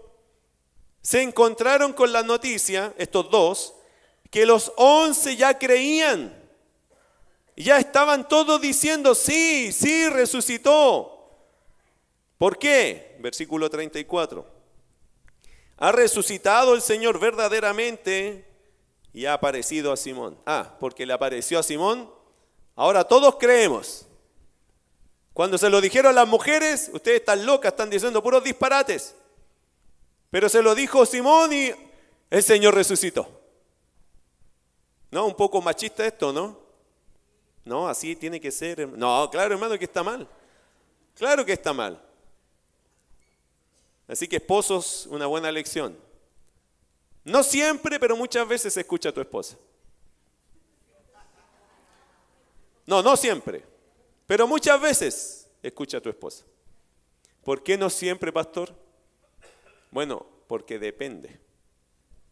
[1.03, 3.75] se encontraron con la noticia, estos dos,
[4.31, 6.35] que los once ya creían.
[7.55, 11.45] Ya estaban todos diciendo, sí, sí, resucitó.
[12.39, 13.17] ¿Por qué?
[13.19, 14.47] Versículo 34.
[15.77, 18.47] Ha resucitado el Señor verdaderamente
[19.13, 20.39] y ha aparecido a Simón.
[20.47, 22.16] Ah, porque le apareció a Simón,
[22.78, 24.05] ahora todos creemos.
[25.34, 29.13] Cuando se lo dijeron las mujeres, ustedes están locas, están diciendo puros disparates.
[30.32, 31.71] Pero se lo dijo Simón y
[32.30, 33.30] el Señor resucitó.
[35.11, 35.25] ¿No?
[35.25, 36.57] Un poco machista esto, ¿no?
[37.65, 38.88] No, así tiene que ser.
[38.88, 40.28] No, claro, hermano, que está mal.
[41.15, 42.01] Claro que está mal.
[44.07, 45.97] Así que esposos, una buena lección.
[47.23, 49.57] No siempre, pero muchas veces se escucha a tu esposa.
[52.88, 53.63] No, no siempre,
[54.25, 56.45] pero muchas veces escucha a tu esposa.
[57.43, 58.73] ¿Por qué no siempre, pastor?
[59.91, 61.39] Bueno, porque depende.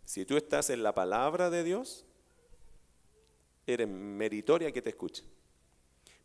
[0.05, 2.05] Si tú estás en la palabra de Dios,
[3.67, 5.23] eres meritoria que te escuche.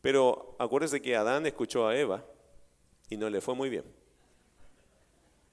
[0.01, 2.25] Pero acuérdese que Adán escuchó a Eva
[3.09, 3.85] y no le fue muy bien.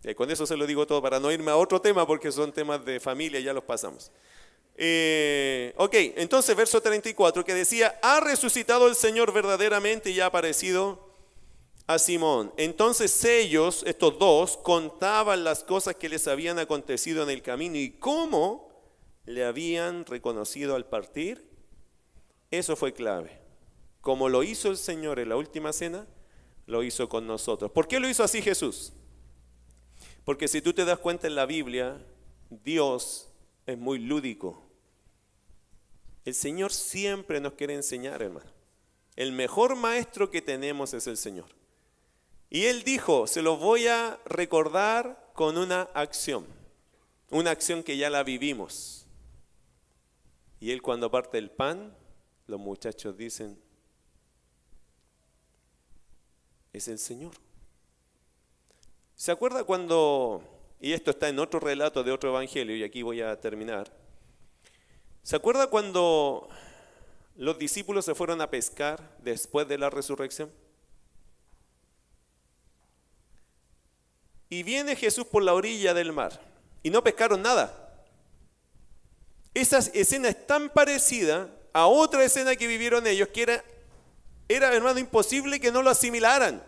[0.04, 2.52] Y con eso se lo digo todo para no irme a otro tema porque son
[2.54, 4.12] temas de familia, ya los pasamos.
[4.78, 11.08] Eh, ok, entonces verso 34 que decía, ha resucitado el Señor verdaderamente y ha aparecido
[11.88, 12.54] a Simón.
[12.58, 17.92] Entonces ellos, estos dos, contaban las cosas que les habían acontecido en el camino y
[17.92, 18.70] cómo
[19.26, 21.48] le habían reconocido al partir
[22.52, 23.40] eso fue clave.
[24.02, 26.08] Como lo hizo el Señor en la última cena,
[26.66, 27.72] lo hizo con nosotros.
[27.72, 28.94] ¿Por qué lo hizo así Jesús?
[30.24, 31.98] Porque si tú te das cuenta en la Biblia,
[32.50, 33.30] Dios
[33.66, 34.67] es muy lúdico.
[36.28, 38.52] El Señor siempre nos quiere enseñar, hermano.
[39.16, 41.48] El mejor maestro que tenemos es el Señor.
[42.50, 46.46] Y Él dijo, se lo voy a recordar con una acción.
[47.30, 49.08] una acción que ya la vivimos.
[50.60, 51.96] Y él cuando parte el pan,
[52.46, 53.58] los muchachos dicen,
[56.74, 57.36] es el Señor.
[59.16, 60.44] ¿Se acuerda cuando,
[60.82, 63.90] y esto está en otro relato de otro evangelio, y aquí voy a terminar,
[65.28, 66.48] ¿se acuerda cuando
[67.36, 70.50] los discípulos se fueron a pescar después de la resurrección?
[74.48, 76.40] Y viene Jesús por la orilla del mar
[76.82, 77.94] y no pescaron nada.
[79.54, 83.66] Esa escena es tan parecida a otra escena que vivieron ellos que era,
[84.48, 86.64] era hermano, imposible que no lo asimilaran.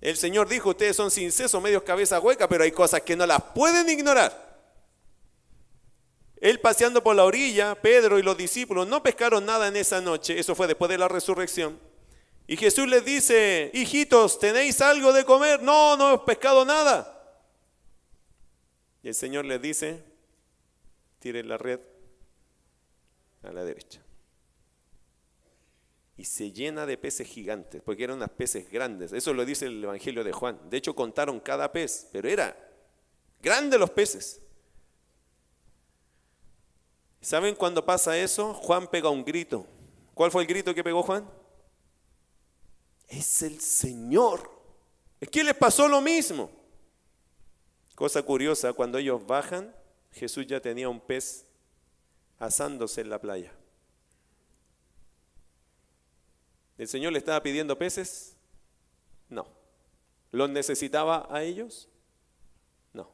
[0.00, 3.26] El Señor dijo, ustedes son sin ceso, medios cabeza hueca, pero hay cosas que no
[3.26, 4.47] las pueden ignorar.
[6.40, 10.38] Él paseando por la orilla, Pedro y los discípulos no pescaron nada en esa noche,
[10.38, 11.78] eso fue después de la resurrección.
[12.46, 15.62] Y Jesús les dice, hijitos, ¿tenéis algo de comer?
[15.62, 17.14] No, no he pescado nada.
[19.02, 20.02] Y el Señor les dice,
[21.18, 21.80] tiren la red
[23.42, 24.00] a la derecha
[26.18, 29.12] y se llena de peces gigantes, porque eran unas peces grandes.
[29.12, 30.58] Eso lo dice el Evangelio de Juan.
[30.68, 32.58] De hecho, contaron cada pez, pero era
[33.40, 34.40] grande los peces.
[37.28, 38.54] ¿Saben cuando pasa eso?
[38.54, 39.66] Juan pega un grito.
[40.14, 41.30] ¿Cuál fue el grito que pegó Juan?
[43.06, 44.50] Es el Señor.
[45.20, 46.50] Es que les pasó lo mismo.
[47.94, 49.76] Cosa curiosa, cuando ellos bajan,
[50.10, 51.44] Jesús ya tenía un pez
[52.38, 53.52] asándose en la playa.
[56.78, 58.38] ¿El Señor le estaba pidiendo peces?
[59.28, 59.46] No.
[60.30, 61.90] ¿Los necesitaba a ellos?
[62.94, 63.10] No.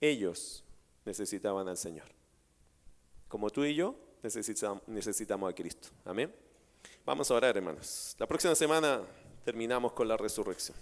[0.00, 0.64] Ellos
[1.04, 2.15] necesitaban al Señor.
[3.28, 5.88] Como tú y yo necesitamos, a Cristo.
[6.04, 6.34] Amén.
[7.04, 8.16] Vamos a orar, hermanos.
[8.18, 9.02] La próxima semana
[9.44, 10.76] terminamos con la resurrección.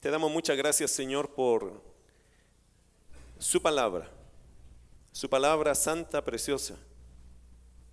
[0.00, 1.82] Te damos muchas gracias, Señor, por
[3.38, 4.10] su palabra
[5.18, 6.76] su palabra santa, preciosa,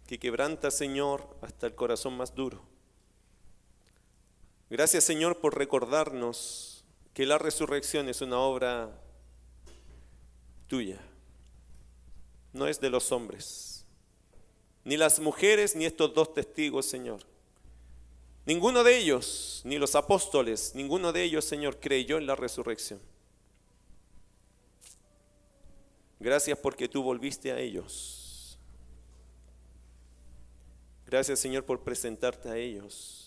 [0.06, 2.62] que quebranta, Señor, hasta el corazón más duro.
[4.70, 6.75] Gracias, Señor, por recordarnos
[7.16, 8.92] que la resurrección es una obra
[10.68, 11.00] tuya,
[12.54, 13.86] no es de los hombres,
[14.84, 17.22] ni las mujeres, ni estos dos testigos, Señor.
[18.46, 23.00] Ninguno de ellos, ni los apóstoles, ninguno de ellos, Señor, creyó en la resurrección.
[26.20, 28.60] Gracias porque tú volviste a ellos.
[31.06, 33.25] Gracias Señor por presentarte a ellos.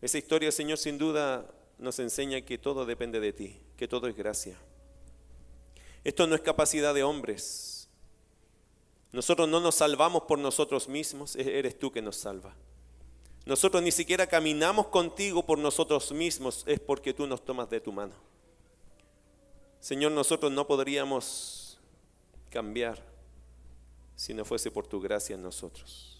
[0.00, 4.16] Esa historia, Señor, sin duda nos enseña que todo depende de ti, que todo es
[4.16, 4.56] gracia.
[6.04, 7.88] Esto no es capacidad de hombres.
[9.12, 12.54] Nosotros no nos salvamos por nosotros mismos, e-, eres tú que nos salva.
[13.46, 17.92] Nosotros ni siquiera caminamos contigo por nosotros mismos, es porque tú nos tomas de tu
[17.92, 18.14] mano.
[19.80, 21.78] Señor, nosotros no podríamos
[22.50, 23.02] cambiar
[24.16, 26.17] si no fuese por tu gracia en nosotros.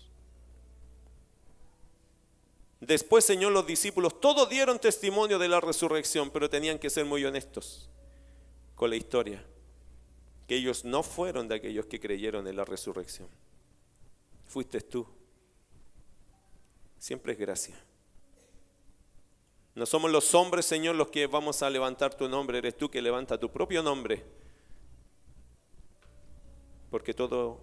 [2.81, 7.24] Después, Señor, los discípulos todos dieron testimonio de la resurrección, pero tenían que ser muy
[7.24, 7.91] honestos
[8.76, 9.45] con la historia,
[10.47, 13.29] que ellos no fueron de aquellos que creyeron en la resurrección.
[14.47, 15.07] Fuiste tú.
[16.99, 17.85] Siempre es gracia.
[19.74, 23.03] No somos los hombres, Señor, los que vamos a levantar tu nombre, eres tú que
[23.03, 24.24] levanta tu propio nombre.
[26.91, 27.61] Porque todo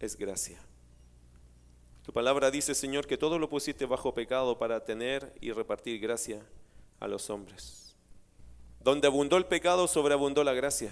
[0.00, 0.60] es gracia.
[2.04, 6.44] Tu palabra dice, Señor, que todo lo pusiste bajo pecado para tener y repartir gracia
[7.00, 7.96] a los hombres.
[8.80, 10.90] Donde abundó el pecado, sobreabundó la gracia.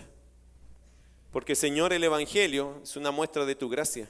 [1.31, 4.09] Porque, Señor, el Evangelio es una muestra de tu gracia.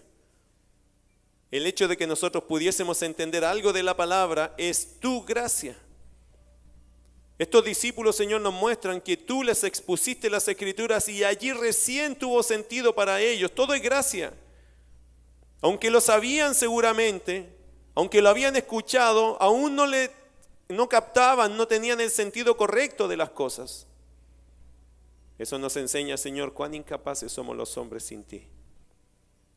[1.50, 5.76] El hecho de que nosotros pudiésemos entender algo de la palabra es tu gracia.
[7.36, 12.44] Estos discípulos, Señor, nos muestran que tú les expusiste las escrituras y allí recién tuvo
[12.44, 13.50] sentido para ellos.
[13.52, 14.32] Todo es gracia.
[15.62, 17.48] Aunque lo sabían seguramente,
[17.94, 20.10] aunque lo habían escuchado, aún no le
[20.68, 23.86] no captaban, no tenían el sentido correcto de las cosas.
[25.38, 28.46] Eso nos enseña, Señor, cuán incapaces somos los hombres sin ti.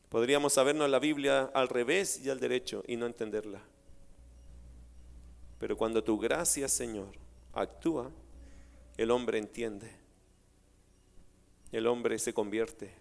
[0.08, 3.60] Podríamos sabernos la Biblia al revés y al derecho y no entenderla.
[5.58, 7.08] Pero cuando tu gracia, Señor,
[7.52, 8.10] actúa,
[8.96, 9.90] el hombre entiende,
[11.72, 12.94] el hombre se convierte,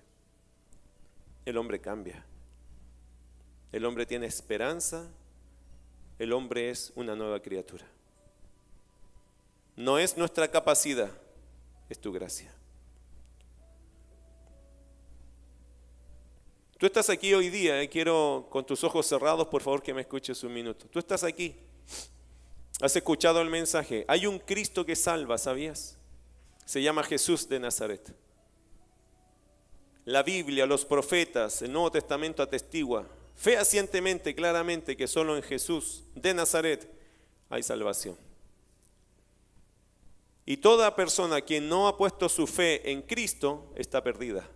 [1.45, 2.25] el hombre cambia,
[3.75, 5.05] el hombre tiene esperanza,
[6.17, 7.85] el hombre es una nueva criatura.
[9.75, 11.11] No es nuestra capacidad,
[11.89, 12.53] es tu gracia.
[16.77, 20.01] Tú estás aquí hoy día, eh, quiero con tus ojos cerrados, por favor que me
[20.01, 20.87] escuches un minuto.
[20.87, 21.53] Tú estás aquí
[22.81, 24.05] ¿Has escuchado el mensaje?
[24.07, 25.97] Hay un Cristo que salva, ¿sabías?
[26.65, 28.13] Se llama Jesús de Nazaret.
[30.05, 33.05] La Biblia, los profetas, el Nuevo Testamento atestigua
[33.35, 36.89] fehacientemente, claramente, que solo en Jesús de Nazaret
[37.49, 38.17] hay salvación.
[40.45, 44.47] Y toda persona que no ha puesto su fe en Cristo está perdida.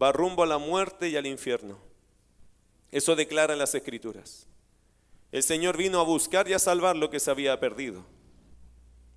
[0.00, 1.78] Va rumbo a la muerte y al infierno.
[2.90, 4.46] Eso declara las Escrituras.
[5.30, 8.06] El Señor vino a buscar y a salvar lo que se había perdido.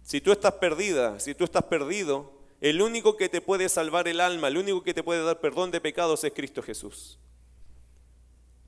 [0.03, 4.19] Si tú estás perdida, si tú estás perdido, el único que te puede salvar el
[4.19, 7.17] alma, el único que te puede dar perdón de pecados es Cristo Jesús.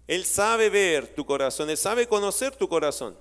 [0.08, 3.18] Él sabe ver tu corazón, Él sabe conocer tu corazón.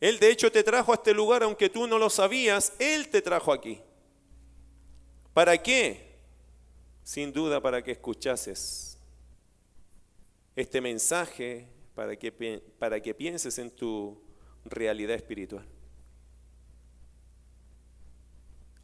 [0.00, 3.22] Él de hecho te trajo a este lugar, aunque tú no lo sabías, Él te
[3.22, 3.80] trajo aquí.
[5.32, 6.14] ¿Para qué?
[7.02, 8.98] Sin duda para que escuchases
[10.56, 12.32] este mensaje, para que,
[12.78, 14.22] para que pienses en tu
[14.64, 15.66] realidad espiritual.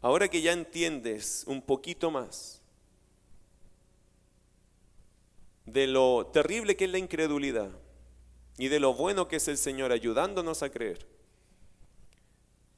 [0.02, 2.59] Ahora que ya entiendes un poquito más
[5.72, 7.70] de lo terrible que es la incredulidad
[8.58, 11.06] y de lo bueno que es el Señor ayudándonos a creer,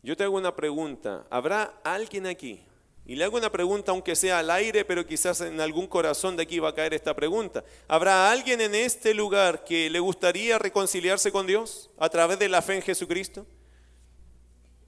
[0.03, 1.27] yo te hago una pregunta.
[1.31, 2.61] ¿Habrá alguien aquí?
[3.07, 6.43] Y le hago una pregunta, aunque sea al aire, pero quizás en algún corazón de
[6.43, 7.65] aquí va a caer esta pregunta.
[7.89, 12.63] ¿Habrá alguien en este lugar que le gustaría reconciliarse con Dios a través de la
[12.63, 13.47] fe en Jesucristo?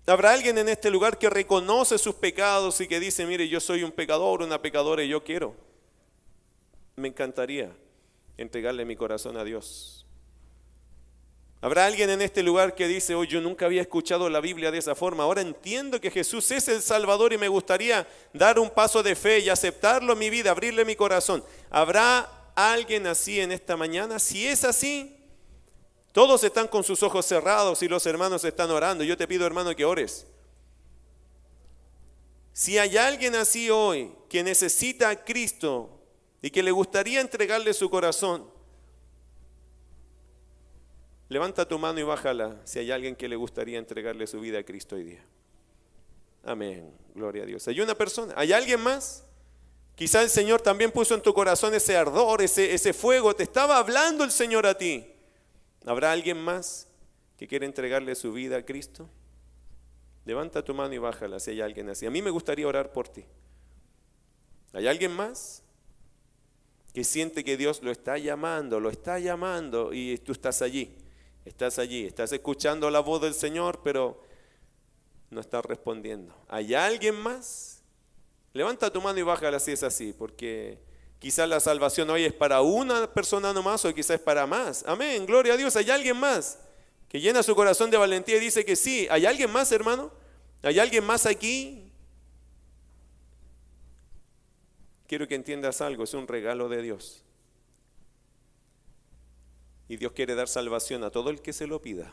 [0.06, 3.82] ¿Habrá alguien en este lugar que reconoce sus pecados y que dice, mire, yo soy
[3.82, 5.54] un pecador, una pecadora y yo quiero?
[6.96, 7.72] Me encantaría
[8.36, 10.04] entregarle mi corazón a Dios.
[11.60, 14.76] Habrá alguien en este lugar que dice, hoy yo nunca había escuchado la Biblia de
[14.76, 19.02] esa forma, ahora entiendo que Jesús es el Salvador y me gustaría dar un paso
[19.02, 21.42] de fe y aceptarlo en mi vida, abrirle mi corazón.
[21.70, 24.18] ¿Habrá alguien así en esta mañana?
[24.18, 25.16] Si es así,
[26.12, 29.02] todos están con sus ojos cerrados y los hermanos están orando.
[29.02, 30.26] Yo te pido, hermano, que ores.
[32.52, 35.93] Si hay alguien así hoy que necesita a Cristo
[36.44, 38.44] y que le gustaría entregarle su corazón,
[41.30, 44.62] levanta tu mano y bájala si hay alguien que le gustaría entregarle su vida a
[44.62, 45.24] Cristo hoy día.
[46.42, 47.66] Amén, gloria a Dios.
[47.66, 48.34] ¿Hay una persona?
[48.36, 49.24] ¿Hay alguien más?
[49.94, 53.34] Quizá el Señor también puso en tu corazón ese ardor, ese, ese fuego.
[53.34, 55.06] Te estaba hablando el Señor a ti.
[55.86, 56.88] ¿Habrá alguien más
[57.38, 59.08] que quiera entregarle su vida a Cristo?
[60.26, 62.04] Levanta tu mano y bájala si hay alguien así.
[62.04, 63.24] A mí me gustaría orar por ti.
[64.74, 65.63] ¿Hay alguien más?
[66.94, 70.94] Que siente que Dios lo está llamando, lo está llamando y tú estás allí,
[71.44, 74.22] estás allí, estás escuchando la voz del Señor, pero
[75.28, 76.32] no estás respondiendo.
[76.48, 77.82] ¿Hay alguien más?
[78.52, 80.78] Levanta tu mano y bájala si es así, porque
[81.18, 84.84] quizás la salvación hoy es para una persona nomás o quizás es para más.
[84.86, 85.74] Amén, gloria a Dios.
[85.74, 86.60] ¿Hay alguien más
[87.08, 89.08] que llena su corazón de valentía y dice que sí?
[89.10, 90.12] ¿Hay alguien más, hermano?
[90.62, 91.83] ¿Hay alguien más aquí
[95.06, 97.22] quiero que entiendas algo, es un regalo de Dios.
[99.88, 102.12] Y Dios quiere dar salvación a todo el que se lo pida.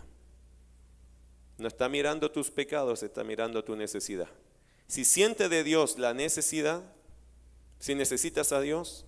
[1.58, 4.30] No está mirando tus pecados, está mirando tu necesidad.
[4.88, 6.84] Si siente de Dios la necesidad,
[7.80, 9.06] si necesitas a Dios,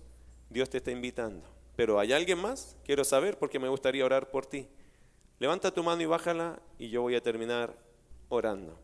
[0.50, 1.44] Dios te está invitando.
[1.76, 2.76] Pero ¿hay alguien más?
[2.84, 4.68] Quiero saber porque me gustaría orar por ti.
[5.40, 7.76] Levanta tu mano y bájala y yo voy a terminar
[8.28, 8.78] orando.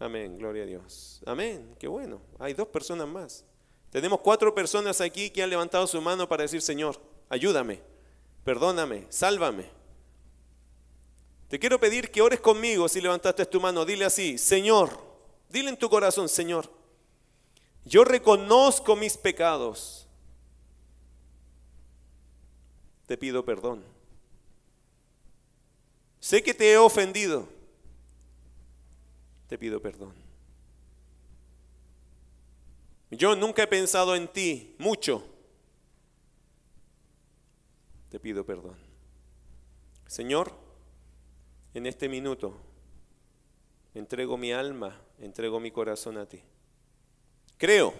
[0.00, 1.20] Amén, gloria a Dios.
[1.26, 2.22] Amén, qué bueno.
[2.38, 3.44] Hay dos personas más.
[3.90, 6.98] Tenemos cuatro personas aquí que han levantado su mano para decir, Señor,
[7.28, 7.82] ayúdame,
[8.42, 9.66] perdóname, sálvame.
[11.48, 13.84] Te quiero pedir que ores conmigo si levantaste tu mano.
[13.84, 14.90] Dile así, Señor,
[15.50, 16.70] dile en tu corazón, Señor,
[17.84, 20.06] yo reconozco mis pecados.
[23.06, 23.84] Te pido perdón.
[26.20, 27.59] Sé que te he ofendido
[29.50, 30.14] te pido perdón.
[33.10, 35.26] Yo nunca he pensado en ti mucho.
[38.10, 38.76] Te pido perdón.
[40.06, 40.52] Señor,
[41.74, 42.56] en este minuto
[43.92, 46.40] entrego mi alma, entrego mi corazón a ti.
[47.56, 47.92] Creo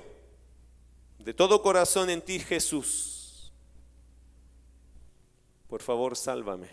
[1.18, 3.52] de todo corazón en ti, Jesús.
[5.66, 6.68] Por favor, sálvame.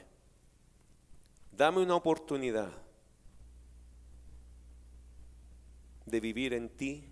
[1.51, 2.86] Dame una oportunidad
[6.07, 7.03] de vivir en ti,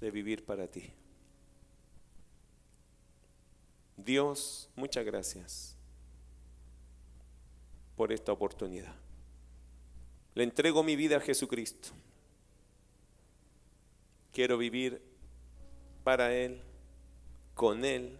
[0.00, 0.92] de vivir para ti.
[3.96, 5.76] Dios, muchas gracias
[7.96, 8.94] por esta oportunidad.
[10.34, 11.90] Le entrego mi vida a Jesucristo.
[14.32, 15.02] Quiero vivir
[16.02, 16.60] para Él,
[17.54, 18.18] con Él,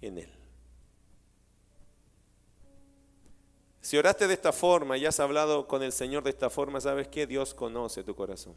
[0.00, 0.37] en Él.
[3.88, 7.08] Si oraste de esta forma y has hablado con el Señor de esta forma, ¿sabes
[7.08, 7.26] qué?
[7.26, 8.54] Dios conoce tu corazón.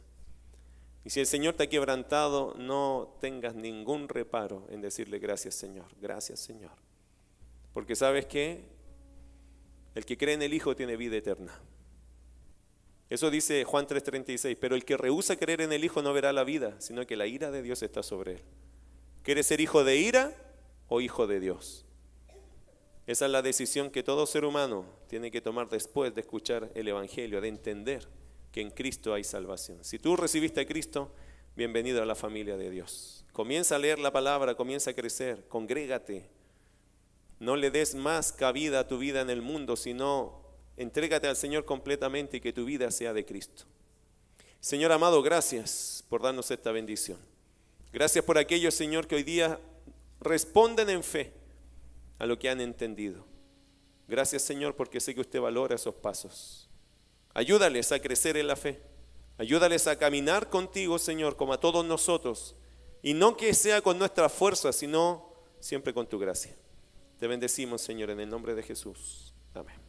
[1.06, 5.86] Y si el Señor te ha quebrantado, no tengas ningún reparo en decirle gracias Señor,
[6.02, 6.74] gracias Señor.
[7.72, 8.66] Porque sabes que
[9.96, 11.58] el que cree en el Hijo tiene vida eterna.
[13.10, 16.44] Eso dice Juan 3:36, pero el que rehúsa creer en el Hijo no verá la
[16.44, 18.42] vida, sino que la ira de Dios está sobre él.
[19.24, 20.36] ¿Quieres ser hijo de ira
[20.90, 21.86] o hijo de Dios?
[23.08, 26.88] Esa es la decisión que todo ser humano tiene que tomar después de escuchar el
[26.88, 28.08] Evangelio, de entender
[28.52, 29.84] que en Cristo hay salvación.
[29.84, 31.12] Si tú recibiste a Cristo,
[31.56, 33.26] bienvenido a la familia de Dios.
[33.34, 36.30] Comienza a leer la palabra, comienza a crecer, congrégate.
[37.40, 40.44] No le des más cabida a tu vida en el mundo, sino
[40.78, 43.64] entrégate al Señor completamente y que tu vida sea de Cristo.
[44.60, 47.18] Señor amado, gracias por darnos esta bendición.
[47.92, 49.60] Gracias por aquellos, Señor, que hoy día
[50.20, 51.41] responden en fe
[52.22, 53.26] a lo que han entendido.
[54.08, 56.70] Gracias, Señor, porque sé que usted valora esos pasos.
[57.34, 58.80] Ayúdales a crecer en la fe.
[59.40, 62.54] Ayúdales a caminar contigo, Señor, como a todos nosotros.
[63.02, 66.56] Y no que sea con nuestra fuerza, sino siempre con tu gracia.
[67.18, 69.34] Te bendecimos, Señor, en el nombre de Jesús.
[69.56, 69.81] Amén.